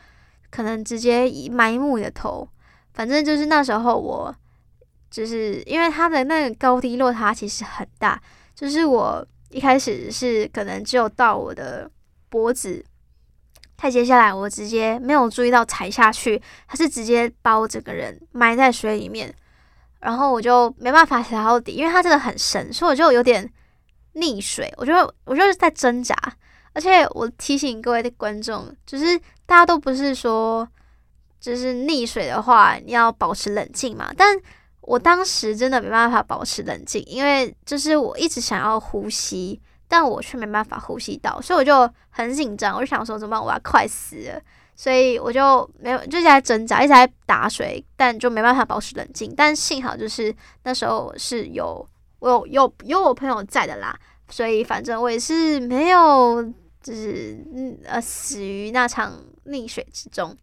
[0.51, 2.47] 可能直接埋没你的头。
[2.93, 4.35] 反正就是那时候我
[5.09, 8.21] 就是因为它的那个高低落差其实很大，
[8.53, 9.27] 就是我。
[9.49, 11.89] 一开始是可能只有到我的
[12.27, 12.83] 脖子，
[13.77, 19.33] 太接下来我直接没有注意到踩下去，它是直接把我整个人埋在水里面，
[19.99, 23.49] 然后我就没办法踩到底，因为它真的很深，所以我就有点
[24.15, 24.93] 溺水，我就
[25.25, 26.15] 我就是在挣扎，
[26.73, 30.67] 而且我提醒各位的观众，就是大家都不是说
[31.39, 34.39] 就是溺水的话你要保持冷静嘛，但。
[34.87, 43.45] 我当时真的没办法保持冷静，因为就是我一直想要呼吸，但我却没办法呼吸到，所以我就很紧张，我就想说怎么办？
[43.45, 44.41] 我要快死了，
[44.77, 49.33] 所以我就没有就在挣扎，一直在打水，但就没办法保持冷静。
[49.35, 51.85] 但幸好就是那时候是有
[52.19, 56.43] 我有有有我朋友在的啦，所以反正我也是没有
[56.81, 57.37] 就是
[57.85, 60.37] 呃死于那场溺水之中，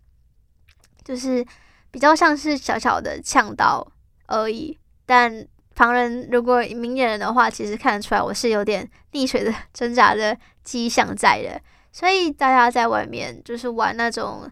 [1.04, 1.46] 就是
[1.92, 3.86] 比较像是小小的呛到。
[4.26, 11.60] 而已，但旁人如果明眼人的话，其实看得出来我是有点溺水的挣扎的迹象在的。
[11.94, 14.50] 所以大家在外面就是玩那种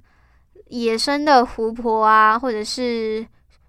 [0.68, 3.26] 野生的湖泊啊，或者是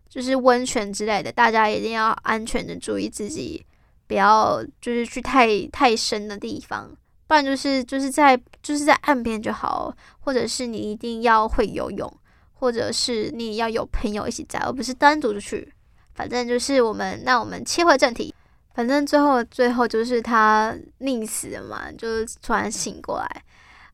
[0.08, 3.66] 就是温泉之类的，大家一定要安全的注意自己，
[4.06, 6.88] 不要就是去太太深的地方，
[7.26, 12.20] 不然就是就是在就是在岸边就好，或者是你一定要会游泳，
[12.54, 15.74] 或者是你要有朋友一起在，而不是单独出去。
[16.14, 18.36] 反正就是我们，那我们切回正题。
[18.76, 23.44] 反正最后最后就是他溺死了嘛，就是突然醒过来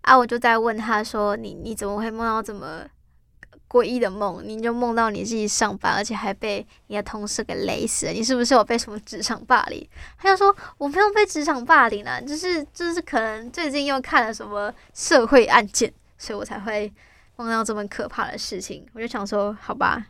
[0.09, 2.81] 啊，我就在问他说：“你你怎么会梦到这么
[3.69, 4.41] 诡异的梦？
[4.43, 16.91] 你就梦到你自己上班，而且还被你的同事给勒死，你是不是有被什么职场霸凌？”他就说：“我没有被职场霸凌啊，就是就是可能最近又看了什么社会案件，所以我才会
[17.35, 20.07] 梦到这么可怕的事情。”我就想说：“好吧。”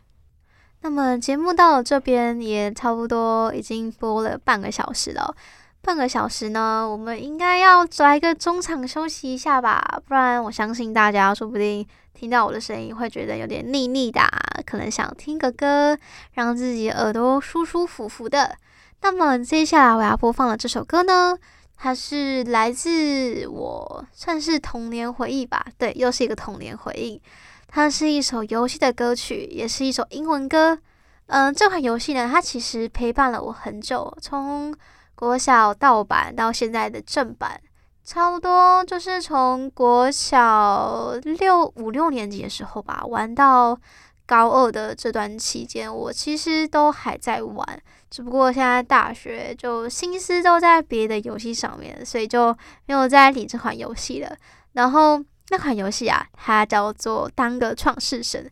[0.80, 5.36] 那么节目到了这边也差不多已经播了半个小时了，
[5.82, 14.20] 半个小时呢，我们应该要来个中场休息一下吧，不然我相信大家说不定听到我的声音会觉得有点腻腻的，
[14.66, 15.96] 可能想听个歌，
[16.34, 18.54] 让自己耳朵舒舒服服的。
[19.02, 21.36] 那么接下来我要播放的这首歌呢，
[21.76, 27.20] 它是来自我算是童年回忆吧，对，又是一个童年回忆。
[27.68, 30.78] 它是一首游戏的歌曲，也是一首英文歌。
[31.26, 34.74] 嗯，这款游戏呢，它其实陪伴了我很久，从
[35.20, 37.60] 国小盗版到现在的正版，
[38.02, 43.78] 差不多就是从国小六五六年级的时候吧，玩到
[44.24, 52.56] 高二的这段期间，我其实都还在玩，只不过现在大学就心思都在别的游戏上面，所以就
[52.86, 54.34] 没有再理这款游戏了。
[54.72, 55.22] 然后。
[55.52, 58.44] 那款游戏啊，它叫做《当个创世神》。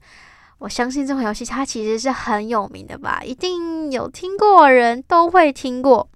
[0.58, 6.10] 我相信这款游戏它其实是很有名的吧，一定有听过人都会听过。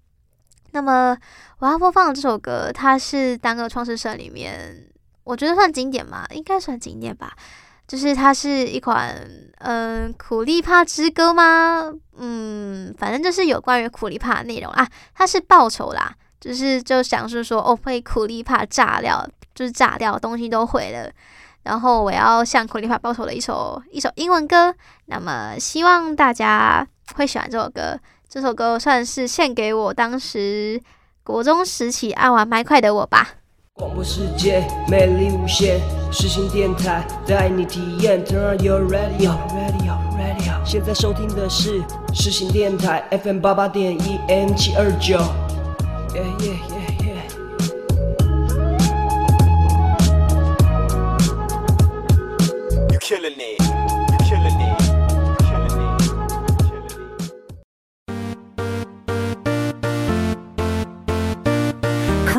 [0.73, 1.17] 那么
[1.59, 4.87] 我要播放的这首歌，它是《单个创世神》里面
[5.25, 7.33] 我觉得算经典嘛，应该算经典吧。
[7.87, 9.15] 就是它是一款，
[9.59, 11.93] 嗯、苦力怕之歌吗？
[12.17, 14.89] 嗯，反正就是有关于苦力怕的内容啊。
[15.15, 21.11] 它是报仇啦，就是就想是说，哦，被苦力怕炸掉，就是炸掉东西都毁了。
[21.65, 24.75] 然后我要向苦力怕报仇的一首一首英文歌。
[25.07, 27.99] 那么希望大家会喜欢这首歌。
[28.35, 30.81] 这首歌算是献给我当时
[31.23, 33.29] 国中时期爱玩麦块的我吧。
[33.75, 35.79] 广播世界魅力无限，
[36.11, 38.25] 世新电台带你体验。
[38.25, 40.65] Turn on your radio, radio, radio。
[40.65, 41.83] 现在收听的是
[42.15, 45.19] 世新电台 FM 八八点一 AM 七二九。
[46.15, 47.29] Yeah, yeah, yeah, yeah.
[52.93, 54.62] You killing it, you killing it,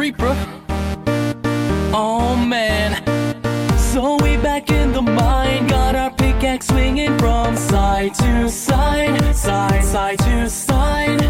[0.04, 0.36] Creeper.
[1.93, 2.91] Oh man.
[3.78, 9.82] So we back in the mine, got our pickaxe swinging from side to side, side,
[9.82, 11.22] side to side.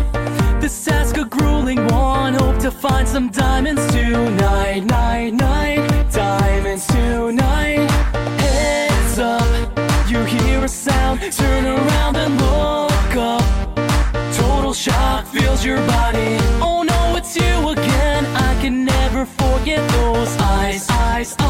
[0.59, 7.87] This task a grueling one, hope to find some diamonds tonight, night, night, diamonds tonight.
[8.41, 13.75] Heads up, you hear a sound, turn around and look up.
[14.33, 16.32] Total shock fills your body.
[19.75, 21.42] at those eyes, eyes, eyes.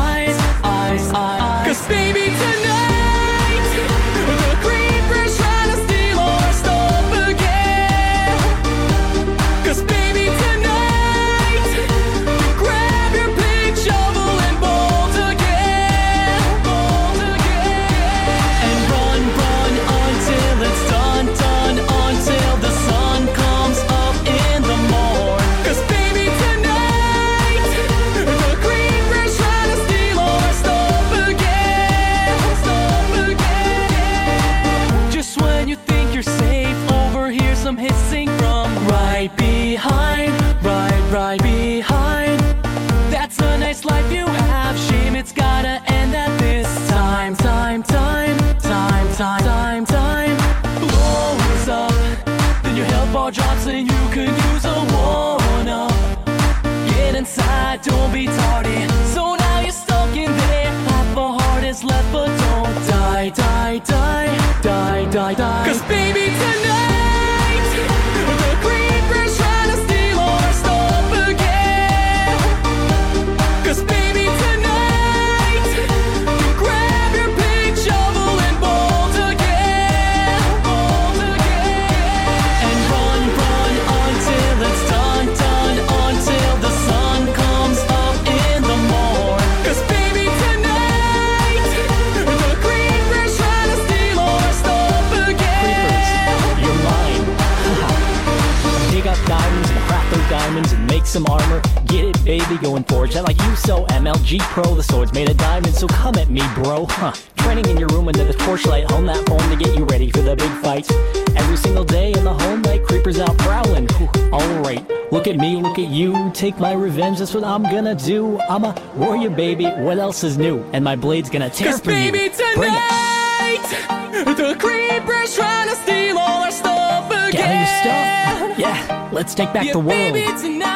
[101.14, 101.61] Some armor.
[101.86, 103.16] Get it, baby, going forge.
[103.16, 104.74] I like you so MLG Pro.
[104.74, 106.88] The sword's made of diamonds, so come at me, bro.
[106.89, 107.14] Huh.
[107.38, 110.22] Training in your room under the torchlight, hone that phone to get you ready for
[110.22, 110.89] the big fights.
[111.36, 113.88] Every single day in the home night, creepers out prowling.
[114.34, 116.32] Alright, look at me, look at you.
[116.34, 118.39] Take my revenge, that's what I'm gonna do.
[118.49, 119.66] I'm a warrior, baby.
[119.66, 120.64] What else is new?
[120.74, 122.11] And my blade's gonna tear Cause for you.
[122.11, 123.61] baby, Bring it.
[123.61, 127.32] tonight, the creeper's trying to steal all our stuff again.
[127.34, 128.59] Gather your stuff.
[128.59, 129.89] Yeah, let's take back yeah, the world.
[129.89, 130.73] baby, tonight,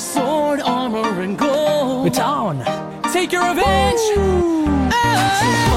[0.00, 2.18] sword, armor, and gold.
[2.18, 2.64] On.
[3.12, 5.69] Take your revenge.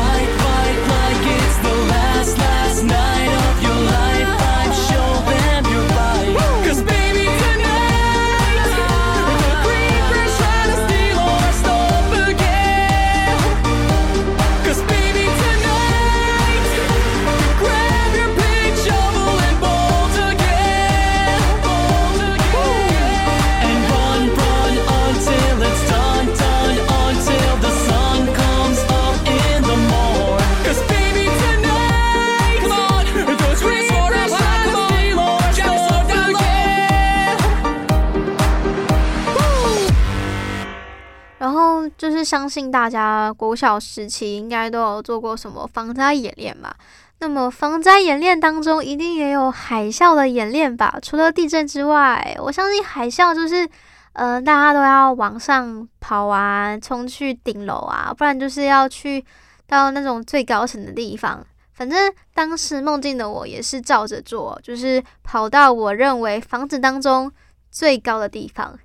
[41.97, 46.75] 就是相信大家国小时期应该都有做过什么防灾演练吧？
[47.19, 50.97] 那么防灾演练当中一定也有海啸的演练吧？
[51.01, 53.69] 除了地震之外，我相信海啸就是，
[54.11, 59.23] 呃，大家都要往上跑啊，冲去顶楼啊，不然就是要去
[59.67, 61.45] 到那种最高层的地方。
[61.71, 67.31] 反正当时梦境的我也是照着做，就是跑到我认为房子当中
[67.71, 68.77] 最高的地方。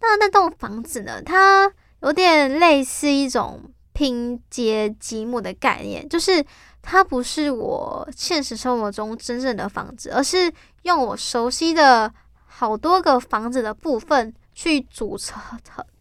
[0.00, 1.72] 那那栋房子呢，它
[2.06, 3.60] 有点类似一种
[3.92, 6.44] 拼接积木的概念，就是
[6.80, 10.52] 它不是我现实生活中真正的房子，而是
[10.82, 12.12] 用我熟悉的
[12.44, 15.42] 好多个房子的部分去组成、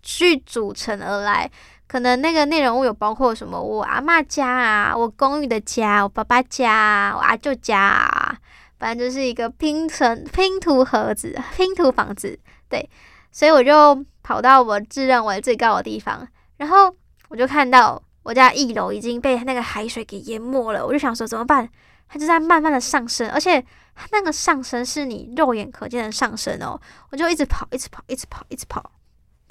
[0.03, 1.49] 去组成而来。
[1.88, 3.60] 可能那个内容物有包括什么？
[3.60, 8.38] 我阿嬷家啊，我公寓的家，我爸爸家，我阿舅家啊，
[8.78, 12.38] 反正就是一个拼成拼图盒子、拼图房子。
[12.70, 12.88] 对，
[13.32, 16.91] 所以我就跑到我自认为最高的地方，然后
[17.30, 20.84] 我就看到我家一楼已经被那个海水给淹没了。
[20.84, 21.69] 我就想说怎么办？
[22.07, 23.61] 它就在慢慢的上升，而且
[23.93, 26.82] 它那个上升是你肉眼可见的上升哦。
[27.11, 28.91] 我就一直跑，一直跑，一直跑，一直跑。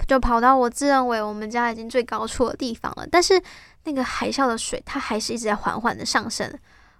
[0.05, 3.41] 就跑到我自认为我们家已经最高处的地方了，但是
[3.85, 6.53] 那个海啸的水它还是一直在缓缓的上升，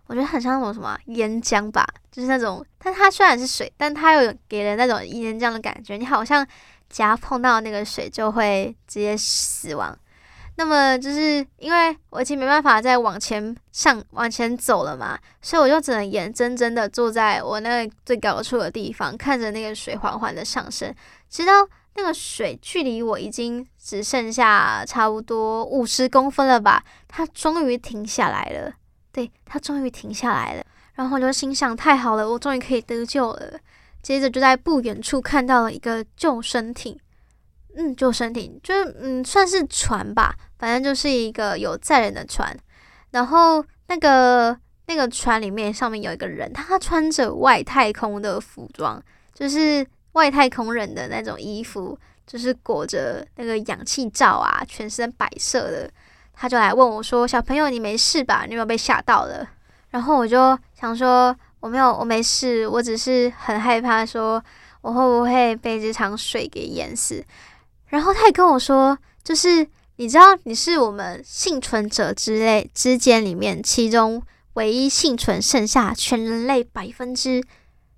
[0.08, 6.46] 我觉得很像那种什么岩浆吧，就是那种，但它虽然是水，但它又有给人那种岩浆的感觉，你好像
[6.90, 9.98] 夹碰到那个水就会直接死亡。
[10.58, 20.94] 那么就是因为我已经没办法再往前上往前走了嘛，所以我就只能眼睁睁的坐在我那个最高处的地方，看着那个水缓缓的上升，
[21.30, 21.54] 直到。
[21.98, 26.84] 那个水距离我已经只剩下差不多五十公分了吧？
[27.08, 28.70] 它终于停下来了，
[29.14, 30.64] 对，它终于停下来了。
[30.96, 33.58] 然后我就心想：太好了，我终于可以得救了。
[34.06, 36.96] 接着就在不远处看到了一个救生艇，
[37.76, 42.56] 嗯，救生艇就是嗯，算是船吧，反正就是一个有载人的船。
[43.10, 49.04] 然后那个那个船里面上面有一个人，他穿着外太空的服装，
[49.34, 49.84] 就是。
[50.16, 55.92] 外太空人的那种衣服，就是裹着那个氧气罩啊，全身白色的。
[56.34, 58.46] 他就来问我说：“小朋友，你没事吧？
[58.48, 59.46] 你有没有被吓到了？”
[59.92, 61.36] 然后我就想说
[61.66, 64.40] ：“我没有，我没事，我只是很害怕，说
[64.82, 67.26] 我会不会被这场水给淹死。”
[67.90, 68.96] 然后他也跟我说
[69.26, 74.22] ：“就是你知道，你是我们幸存者之类之间里面其中
[74.54, 77.44] 唯一幸存剩下全人类百分之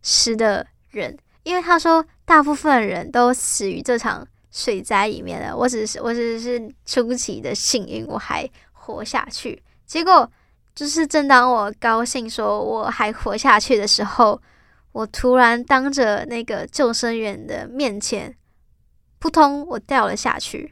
[0.01, 5.53] 十的人。”因为他说，大部分人都死于这场水灾里面了。
[5.53, 9.61] 我只是，我只是出奇的幸运，我还活下去。
[9.85, 10.31] 结果
[10.77, 14.39] 就是，正当我高兴说我还活下去的时候，
[14.91, 18.37] 我突然当着那个救生员的面前，
[19.17, 20.71] 扑通，我掉了下去。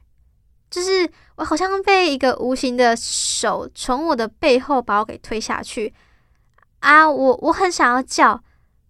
[0.70, 5.91] 就是我好像被一个无形的手从我的背后把我给推下去
[6.82, 7.10] 啊！
[7.10, 8.39] 我我很想要叫。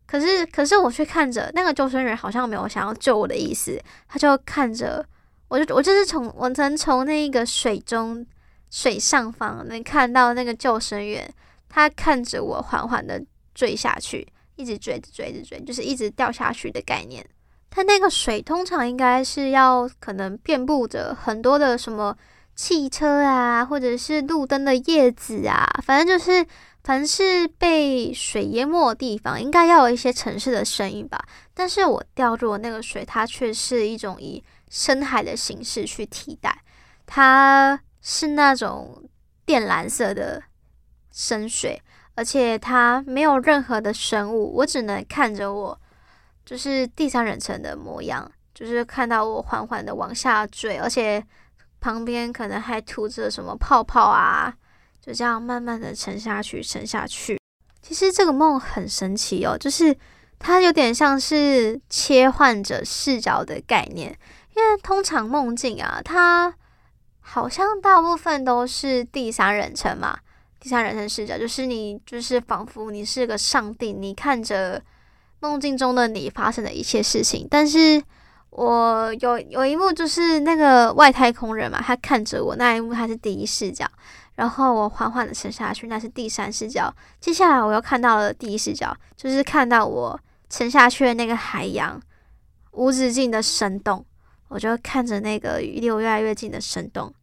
[0.06, 3.82] 可是，可是我却看着那个救生员，好像没有想要救我的意思。
[4.10, 5.06] 他就看着
[5.48, 8.26] 我，就我就是从我曾从那个水中
[8.70, 11.34] 水上方能看到那个救生员，
[11.70, 17.26] 他看着我缓缓的坠下去，一直坠着坠着坠，就是一直掉下去的概念。
[17.70, 22.18] 它那个水通常应该是要可能遍布着很多的什么
[22.56, 26.46] 汽车啊，或者是路灯的叶子啊，反正就是。
[26.86, 31.20] 凡是被水淹没的地方，应该要有一些城市的声音吧。
[31.52, 36.56] 但是我掉入的那个水，它却是一种以深海的形式去替代，
[37.08, 39.02] 它是那种
[39.48, 40.44] 靛蓝色的
[41.12, 41.82] 深水，
[42.14, 45.82] 而且它没有任何的生物，我只能看着我，
[46.46, 51.26] 就是第三人称的模样，就是看到我缓缓的往下坠，而且
[51.82, 54.54] 旁边可能还吐着什么泡泡啊。
[55.02, 57.40] 就这样慢慢的沉下去，沉下去。
[57.82, 59.98] 其实这个梦很神奇哦，就是
[60.38, 64.16] 它有点像是切换着视角的概念。
[64.56, 66.56] 因为通常梦境啊，它
[67.28, 70.18] 好像大部分都是第三人称嘛，
[70.60, 74.82] 第三人称视角，就是你就是仿佛你是个上帝，你看着
[75.40, 77.48] 梦境中的你发生的一切事情。
[77.50, 78.02] 但是
[78.52, 83.86] 我有有一幕就是那个外太空人嘛，他看着我那一幕，他是第一视角。
[84.36, 86.94] 然后我缓缓的沉下去，那是第三视角。
[87.20, 90.20] 接下来我又看到了第一视角，就是看到我
[90.50, 92.00] 沉下去的那个海洋
[92.72, 94.06] 无止境的生动，
[94.48, 97.14] 我就看着那个离我越来越近的生动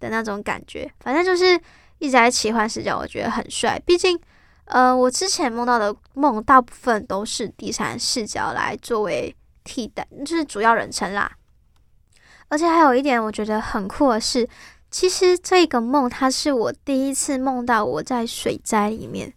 [0.00, 0.90] 的那种感觉。
[1.00, 1.60] 反正就是
[1.98, 3.80] 一直在奇幻视角，我觉得很帅。
[3.84, 4.18] 毕竟，
[4.64, 11.30] 呃，我之前梦到的梦大部分都是第三视角来作为替代，就是主要人称啦。
[12.48, 14.48] 而且还有一点我觉得很酷的是。
[14.90, 19.30] 其实这个梦，它是我第一次梦到我在水灾里面，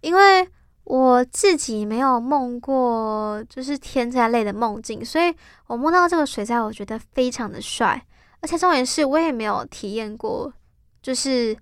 [0.00, 0.48] 因为
[0.84, 5.34] 我自己没有梦过就是天灾类的梦境，所以
[5.66, 8.04] 我梦到这个水灾，我觉得非常的帅。
[8.40, 10.52] 而且重点是我也没有体验过
[11.00, 11.56] 就是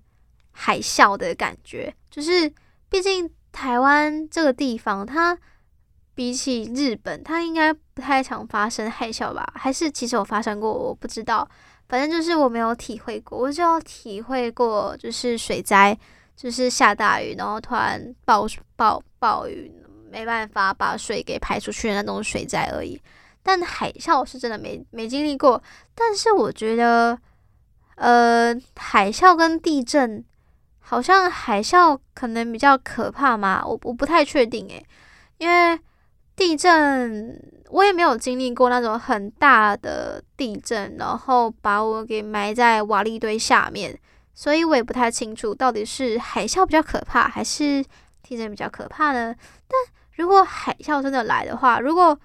[0.51, 2.51] 海啸的感觉，就是
[2.89, 5.37] 毕竟台湾这个地方，它
[6.13, 9.53] 比起日本，它应该不太常发生海啸吧？
[9.55, 10.71] 还是其实有发生过？
[10.71, 11.47] 我不知道。
[11.87, 15.97] 反正就是我没有体会过，我就体会过就是水灾，
[16.35, 19.71] 就是下大雨，然后突然暴暴暴雨，
[20.11, 23.01] 没办法把水给排出去的那种水灾而已。
[23.41, 25.63] 但海啸是真的没没经历过。
[25.95, 27.17] 但是我觉得，
[27.95, 30.21] 呃，海啸跟地震，
[30.79, 34.85] 好像海啸可能比较可怕嘛，我我不太确定诶，
[35.37, 35.79] 因为
[36.35, 37.39] 地震。
[37.73, 43.99] 我也没有经历过那种很大的地震，然后把我给埋在瓦砾堆下面，
[44.35, 47.83] 所以我也不太清楚到底是海啸比较可怕，还是
[48.23, 49.35] 地震比较可怕呢？
[49.67, 49.77] 但
[50.15, 52.17] 如果海啸真的来的话，如果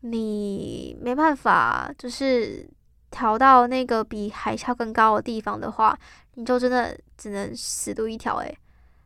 [0.00, 2.68] 你没办法就是
[3.10, 5.98] 逃到那个比海啸更高的地方的话，
[6.34, 8.36] 你就真的只能死路一条。
[8.36, 8.58] 诶，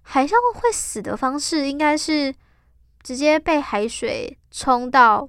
[0.03, 2.35] 海啸会死的方式应该是
[3.03, 5.29] 直接被海水冲到。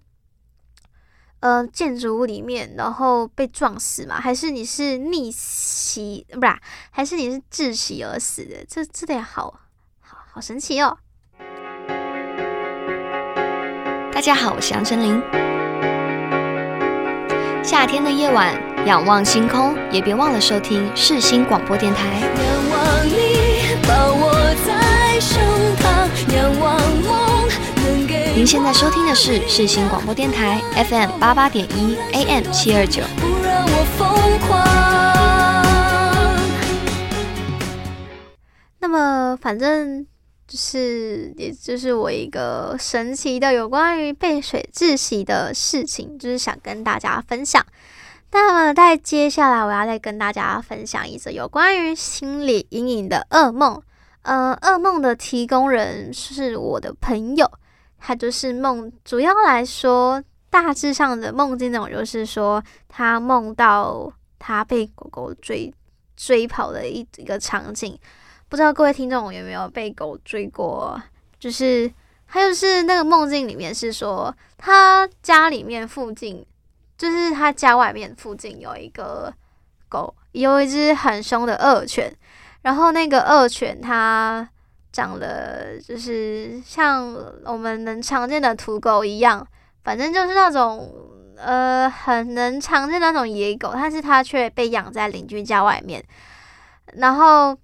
[1.39, 4.19] 呃，建筑物里面，然后被撞死嘛？
[4.19, 6.59] 还是你是溺袭，不是？
[6.89, 8.65] 还是你是窒息而死的？
[8.67, 9.59] 这这点好
[10.37, 10.95] 好好神奇哦！
[14.13, 15.19] 大家好，我是杨丞琳。
[17.63, 18.53] 夏天的夜晚，
[18.85, 22.19] 仰望星空，也别忘了收听世新广播电台。
[22.19, 24.31] 仰望你，抱我
[24.63, 25.41] 在胸
[25.77, 27.49] 膛，仰望梦
[28.35, 33.01] 您现在收听的是世新广播电台 FM 八八点一 AM 七二九。
[33.19, 34.07] 不让我疯
[34.47, 34.67] 狂
[38.79, 40.05] 那么，反正
[40.47, 47.61] 就是，也就是我一个神奇的有关于被水窒息的事情，就是想跟大家分享。
[48.31, 53.81] 那么，在接下来，我要再跟大家分享一则有关于心理阴影的噩梦。
[54.21, 57.49] 呃，噩梦的提供人是我的朋友。
[57.99, 65.73] 他就是梦，主要来说，大致上的梦境内容就是说，他梦到他被狗狗追
[66.15, 67.97] 追跑的一一个场景。
[68.49, 71.01] 不知道各位听众有没有被狗追过？
[71.39, 71.91] 就是
[72.27, 76.45] 他就是那个梦境里面是说，他家里面附近，
[76.97, 79.33] 就是他家外面附近有一个
[79.89, 82.13] 狗，有一只很凶的恶犬，
[82.61, 84.49] 然后那个恶犬它。
[84.89, 89.45] 长得就是像我们能常见的土狗一样，
[89.83, 90.91] 反正就是那种
[91.35, 96.03] 呃很能常见那种野狗，但是它却被养在邻居家外面。
[96.93, 97.55] 然后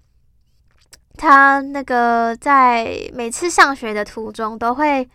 [1.24, 5.08] 他那个在每次上学的途中都会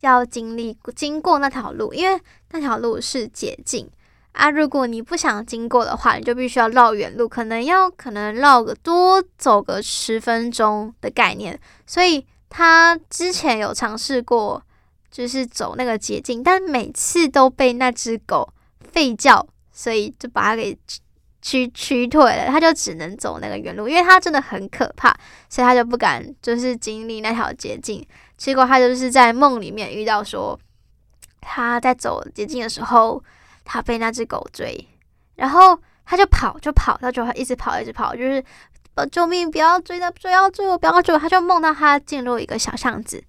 [0.00, 3.90] 要经历经过那条路，因为那条路是捷径。
[4.32, 11.58] 啊，如果你不想经过的话，你就必须要绕远路，可能要可能绕个多走个十分钟的概念。
[11.86, 14.62] 所以他之前有尝试过，
[15.10, 18.52] 就是走那个捷径，但每次都被那只狗
[18.92, 20.76] 吠叫，所以就把它给
[21.44, 22.46] 驱驱退了。
[22.46, 25.14] 他就只能走那个原路，因为他真的很可怕，
[25.48, 28.04] 所以他就不敢就是经历那条捷径。
[28.36, 30.58] 结果他就是在梦里面遇到说，
[31.40, 33.22] 他在走捷径的时候。
[33.66, 34.86] 他被那只狗追，
[35.36, 38.44] 然后他就跑，就跑，他就一直跑，一直跑，就是
[38.94, 39.50] 呃，救命！
[39.50, 41.18] 不要追他，不要追我，不要追！
[41.18, 43.24] 他就梦到他进入一个小巷子，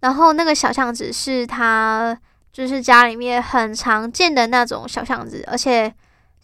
[0.00, 2.14] 然后那个小巷子是他
[2.52, 5.90] 就是家里面很常见的那种小巷子，而且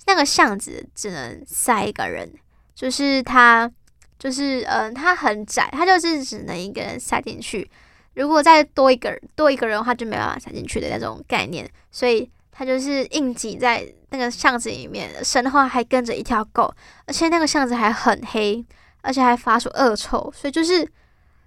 [0.06, 2.32] 那个巷子只能塞一个人，
[2.74, 3.70] 就是他
[4.18, 7.70] 就是嗯、它，很窄，他就是只能一个人塞进去。
[8.14, 12.30] 如果再多一个，多一个人的话，就没办法塞进去的那种概念，所以。
[12.52, 16.70] 他就是硬挤在那个巷子里面，身后还跟着一条狗，
[17.06, 18.62] 而且那个巷子还很黑，
[19.00, 20.86] 而且还发出恶臭，所以就是，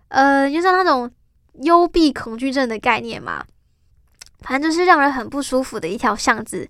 [0.07, 1.11] 呃，就是那种
[1.61, 3.45] 幽闭恐惧症的概念嘛。
[4.39, 6.67] 反正就是让人很不舒服的一条巷子。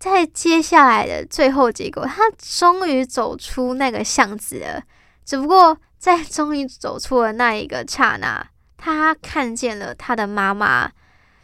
[0.00, 4.82] 在接下来的最后结果，他终于走出那个巷子了。
[5.24, 8.44] 只不过在终于走出了那一个刹那，
[8.78, 10.90] 他看见了他的妈妈。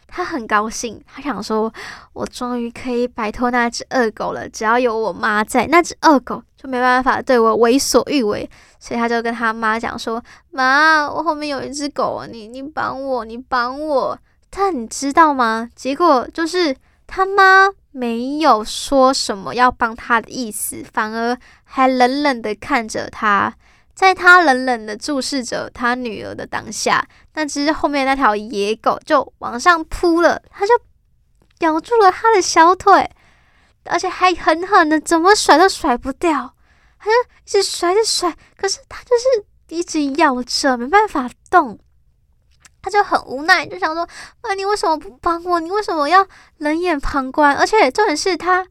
[0.09, 1.71] 他很高兴，他想说
[2.13, 4.47] ：“我终于可以摆脱那只恶狗了。
[4.47, 8.49] 只要有我妈在，那只恶狗就没办法对我为所欲为。”
[8.79, 14.17] 所以他就跟他妈讲说：“妈，我后面有一只狗，你你帮我，你帮我。”
[14.49, 15.69] 但你知道吗？
[15.75, 16.73] 结果就是
[17.05, 17.67] 他妈
[17.97, 23.53] 没有说什么要帮他的意思，反而还冷冷的看着他。
[23.95, 30.73] 在他冷冷的注视着他女儿的当下，那只后面那条野狗就往上扑了，他就
[31.61, 33.09] 咬住了他的小腿，
[33.85, 36.53] 而且还狠狠的，怎么甩都甩不掉，
[36.99, 41.79] 他就一直甩着甩，可是他就是一直咬着，没办法动。
[42.81, 44.07] 他就很无奈，就想说
[44.43, 45.59] ：“那，你为什么不帮我？
[45.59, 46.25] 你为什么要
[46.59, 47.55] 冷眼旁观？
[47.55, 48.65] 而且重点是他，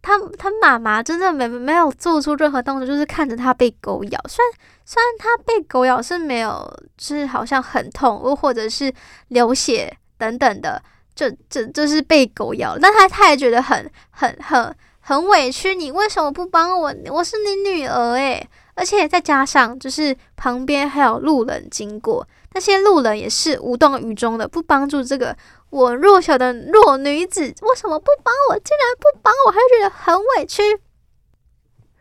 [0.00, 4.20] 他他妈妈真的没没有做出任何动作，就是看着他被狗咬。
[4.28, 4.54] 虽然
[4.86, 8.90] 虽然他被狗咬是没有，就是好像很痛，又或者是
[9.28, 10.82] 流血等等的，
[11.14, 15.74] 就就就是被狗咬，但他他也觉得很很很很委屈。
[15.74, 16.94] 你为什么不帮我？
[17.10, 18.48] 我是你女儿诶。
[18.74, 25.36] 而且再加上就是旁边还有路人经过。”那些路人也是无动于衷的，不帮助这个
[25.70, 28.58] 我弱小的弱女子，为什么不帮我？
[28.58, 30.62] 竟然不帮我，还觉得很委屈。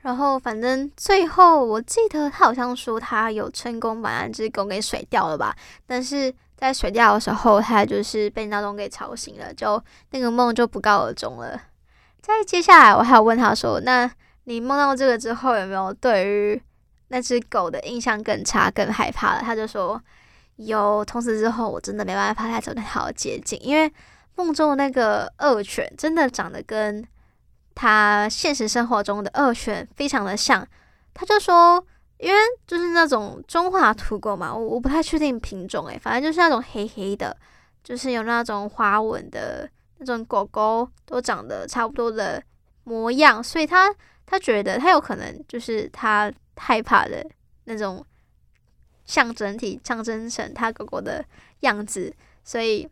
[0.02, 9.80] 然后反正最后我记得他好像说他有成功把那只狗给甩掉了吧，但是在甩掉的时候，他就是被闹钟给吵醒了，就
[10.12, 11.62] 那个梦就不告而终了。
[12.22, 14.10] 在接下来，我还有问他说：“那
[14.46, 16.60] 你梦到这个之后，有没有对于
[17.10, 20.02] 那只狗的印象更差、更害怕了？”他就说。
[20.66, 23.90] 有，从此之后我真的没办法再走那条捷径，因为
[24.36, 27.06] 梦中的那个恶犬真的长得跟
[27.74, 30.68] 他现实生活中的恶犬非常的像。
[31.14, 31.82] 他就说，
[32.18, 32.38] 因为
[32.68, 37.36] 就是那种中华土狗嘛，我我不太确定品种诶，反正就是那种黑黑的，
[37.82, 42.44] 就是有那种花纹的那种狗狗，都长得差不多的
[42.84, 43.94] 模样，所以他
[44.26, 47.26] 他觉得他有可能就是他害怕的
[47.64, 48.06] 那种。
[49.10, 51.26] 象征体象征成他狗狗的
[51.62, 52.88] 样子，所以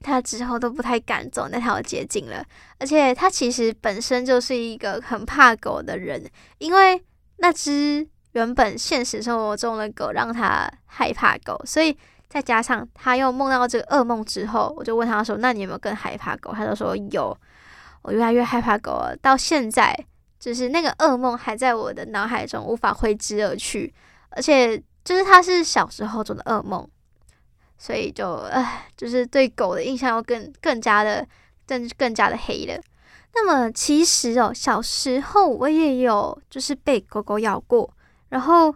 [0.00, 2.44] 他之后都不太敢走那条捷径了。
[2.78, 6.24] 而且他其实本身就是一个很怕狗的人，
[6.58, 7.04] 因为
[7.38, 11.98] 那只原本现实生活中的狗让他害怕狗，所以
[12.28, 17.36] 再加上他又梦到这个噩梦之后，我就问他说：“那你有没有更害怕狗？”他就说：“有，
[18.02, 19.16] 我越来越害怕狗了。
[19.20, 19.92] 到现在，
[20.38, 23.92] 就是那个噩梦还在我的脑海中无法挥之而去，
[24.28, 24.80] 而且。”
[25.10, 26.88] 就是他是小时候做的噩梦，
[27.76, 31.26] 所以就唉，就是对狗的印象又更更加的
[31.66, 32.80] 更更加的黑了。
[33.34, 37.92] 那么其实哦，小时候我也有就是被狗狗咬过，
[38.28, 38.72] 然后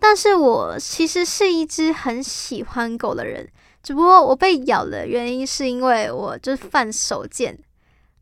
[0.00, 3.48] 但是我其实是一只很喜欢狗的人，
[3.80, 7.56] 只不过我被咬的原因是因为我就是犯手贱，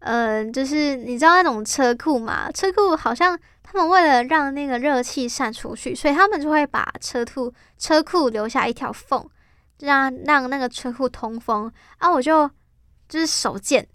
[0.00, 3.40] 嗯、就是你知道那种车库嘛，车库好像。
[3.70, 9.28] 他们为了让那个热气散出去，所以他们就会把车库车库留下一条缝，
[9.80, 11.70] 让让那个车库通风。
[11.98, 12.48] 啊，我就
[13.10, 13.86] 就是手贱，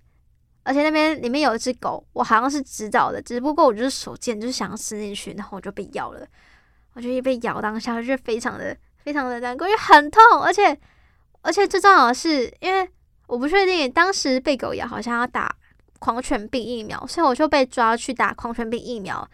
[0.61, 6.24] 而且那边里面有一只狗，我好像是知道的，只不过我就是手贱，就是想要伸进去，然后我就被咬了。
[6.93, 10.80] 我就一被咬当下就是非常的非常的难过，因为很痛，而且
[11.41, 12.88] 而且最重要的是，因为
[13.26, 15.51] 我不确定当时被狗咬好像要打
[15.97, 19.28] 狂犬病疫苗，所以我就被抓去打狂犬病疫苗。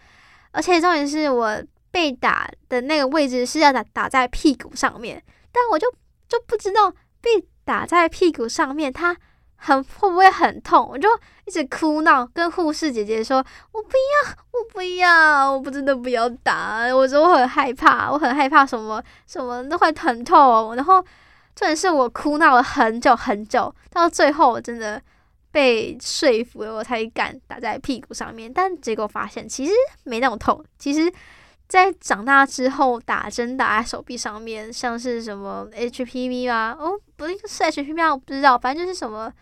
[0.51, 5.89] 而且重点是我被打的那个位置是要打打在屁股上面，但我就
[6.27, 6.91] 就不知道
[7.21, 9.15] 被打在屁股上面，它
[9.55, 10.87] 很会不会很痛？
[10.91, 11.07] 我就
[11.45, 13.37] 一直哭闹，跟护士姐姐说
[13.73, 20.75] ：“我不要，我不要，我不真的不要打。”我说我很害怕，我很害怕什么什么都会疼痛。
[20.75, 21.01] 然后
[21.55, 25.01] 重点是我哭闹了很久很久，到最后我真的。
[25.51, 29.71] 被说服了，我才敢打在屁股上面，但结果发现其实
[30.03, 30.63] 没那么痛。
[30.77, 31.11] 其实，
[31.67, 39.33] 在长大之后打针打在手臂上面，像是什么 HPV 啊，哦，不是 HPV，我不知道，反正就是什么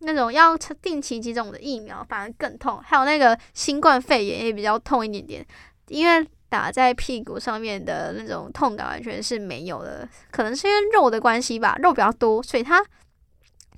[0.00, 2.78] 那种要定期接种的疫苗，反而更痛。
[2.84, 5.46] 还有那个新冠肺炎也比较痛一点点，
[5.88, 12.84] 因为打在屁股上面的那种痛感完全是没有的，可能是因为肉的关系吧，肉比较多，所以它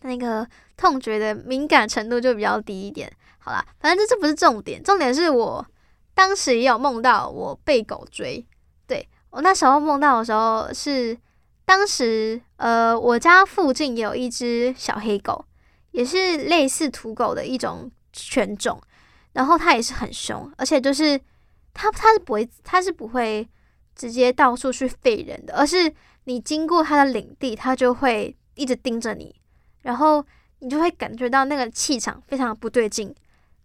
[0.02, 0.44] 那个。
[0.76, 3.10] 痛觉的敏感程度就比较低一点。
[3.38, 5.64] 好啦，反正这这不是重点，重点是我
[6.14, 8.44] 当时也有梦到我被狗追。
[8.86, 11.16] 对，我那时候梦到的时候是
[11.64, 15.44] 当时呃，我家附近也有一只小黑狗，
[15.92, 18.80] 也是类似土狗的一种犬种，
[19.32, 21.16] 然后它也是很凶，而且就是
[21.72, 23.48] 它它是不会它是不会
[23.94, 29.36] 直接到处去吠人的，而是你经过它的领地，它就会一直盯着你，
[29.82, 30.24] 然后。
[30.60, 33.14] 你就会感觉到那个气场非常不对劲，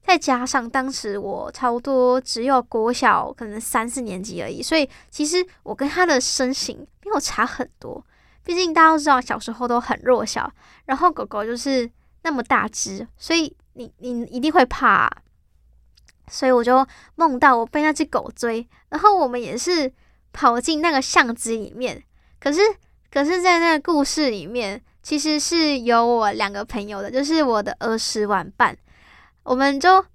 [0.03, 8.03] 再加上当时我差不多只有国小可能三四年级而已，所以其实我跟他的身形没有差很多。
[8.43, 10.51] 毕竟大家都知道小时候都很弱小，
[10.85, 11.89] 然后狗狗就是
[12.23, 15.09] 那么大只，所以你你一定会怕。
[16.27, 16.85] 所以我就
[17.15, 19.91] 梦到我被那只狗追，然后我们也是
[20.33, 22.03] 跑进那个巷子里面，
[22.39, 22.59] 可是
[23.11, 24.81] 可是在那个故事里面。
[25.01, 28.77] 其实是有我两个朋友的，就是我的儿时玩伴。
[29.43, 30.05] 我们就，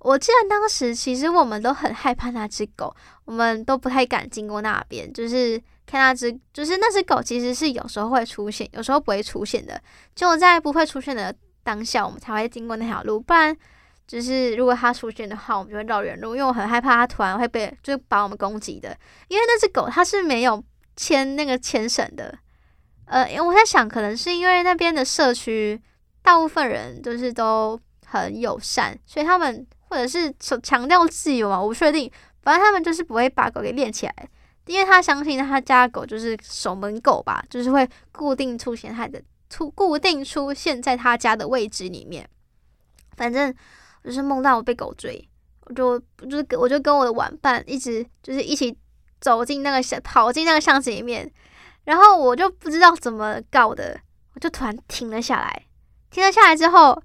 [0.00, 9.80] 我记得当时其实我们都很害怕那只狗，我们都不太敢经过那边，就是看那只，就是那只狗其实是有时候会出现，有时候不会出现的。
[10.14, 13.18] 就在不会出现的当下，我们才会经过那条路。
[13.18, 13.56] 不然，
[14.06, 18.94] 就是如果它出现的话，我们就会绕远路，因为我很害怕它突然会被就把我们攻击的。
[19.28, 20.62] 因为那只狗它是没有
[20.94, 22.38] 牵那个牵绳的。
[23.06, 25.80] 呃，因为我在想，可能是因为那边的社区
[26.22, 32.10] 大部分人就是都很友善，所以他们或者是强调自由嘛，我不确定。
[32.42, 34.28] 反正他们就是不会把狗给练起来，
[34.66, 42.28] 因为他相信他家狗就是守门狗吧，就是会固定出现他的出固定出现在他家的位置里面。
[43.16, 43.54] 反正
[44.02, 45.26] 就是梦到我被狗追，
[45.66, 45.98] 我就
[46.28, 48.76] 就是我就跟我的玩伴一直就是一起
[49.20, 51.30] 走进那个巷，跑进那个巷子里面，
[51.84, 53.98] 然后我就不知道怎么搞的，
[54.34, 55.62] 我就突然停了下来。
[56.10, 57.02] 停了下来之后，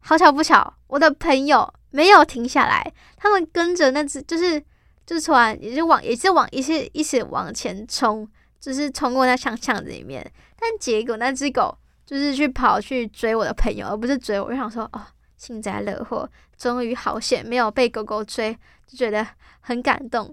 [0.00, 4.62] 好巧不巧，我的朋友没有停下来，他们跟着那只就是。
[5.04, 8.26] 就是突然，也就往，也是往一些一起往前冲，
[8.60, 10.24] 就是冲过那巷巷子里面。
[10.56, 11.76] 但结果那只狗
[12.06, 14.46] 就是去跑去追我的朋友，而不是追我。
[14.46, 15.02] 我就想说，哦，
[15.36, 16.26] 幸灾乐祸，
[16.56, 18.56] 终于好险没有被狗狗追，
[18.86, 19.26] 就觉得
[19.58, 20.32] 很感动。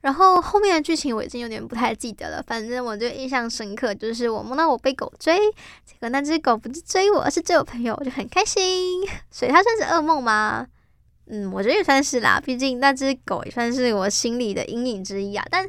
[0.00, 5.36] 然后后面的剧情我已经有点不太记得了，反正我就印象深刻，就是我梦到我被狗追，
[5.84, 9.04] 结果那只狗不是追我，而是追我朋友，我就很开心。
[9.30, 10.66] 所以它算是噩梦吗？
[11.26, 15.44] 嗯，我觉得也算是啦，毕竟那只狗也算是我心里的阴影之一啊。
[15.50, 15.68] 但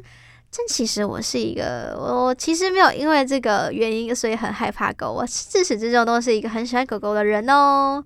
[0.52, 8.04] 但其实我是一个，我其实没有因为这个原因所以很害怕狗，我自始至终都是一个很喜欢狗狗的人哦。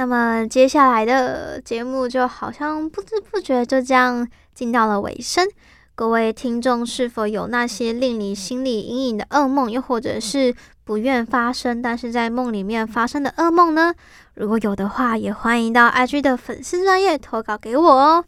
[0.00, 5.46] 那么接下来的节目就好像不知不觉就这样进到了尾声。
[5.94, 13.92] 各位听众是否有那些令你心里阴影的噩梦，又或者是不愿发生但是在梦里面发生的噩梦呢？
[14.32, 18.24] 如果有的话，也欢迎到 IG 的粉丝专业投稿给我哦。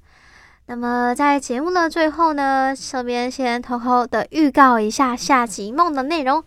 [0.67, 6.45] 那么在节目的最后呢，这边先偷偷的预告一下下集梦的内容。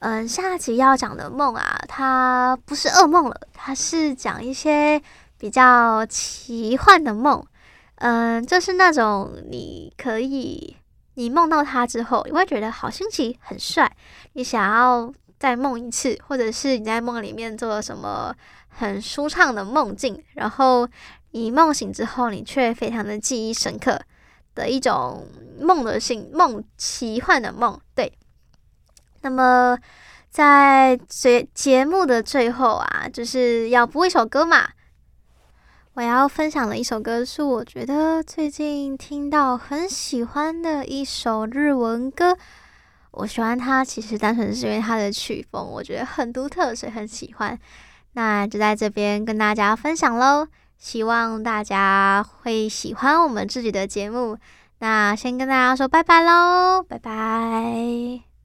[0.00, 5.00] 嗯，下集要讲的梦啊，它不是噩梦了，它是讲一些
[5.38, 7.44] 比较奇幻的梦。
[7.96, 10.76] 嗯，就是那种你可以，
[11.14, 13.90] 你梦到他之后，你会觉得好新奇、很帅，
[14.34, 18.34] 你想要再梦一次，或者是你在梦里面做了什么
[18.68, 20.86] 很舒畅的梦境，然后
[21.30, 23.98] 你梦醒之后，你却非常的记忆深刻
[24.54, 25.26] 的一种
[25.58, 27.80] 梦的性梦，奇幻的梦。
[27.94, 28.12] 对，
[29.26, 29.76] 那么
[30.30, 34.68] 在节节目的最后啊，就是要播一首歌嘛。
[35.94, 42.36] 我要分享的一首歌是我觉得最近听到很喜欢的一首日文歌。
[43.10, 47.58] 我喜欢它，其实单纯是因为它的曲风，我觉得很独特，所以很喜欢。
[48.12, 50.46] 那就在这边跟大家分享喽，
[50.78, 54.38] 希望大家会喜欢我们自己的节目。
[54.78, 58.35] 那先跟大家说拜拜喽，拜拜。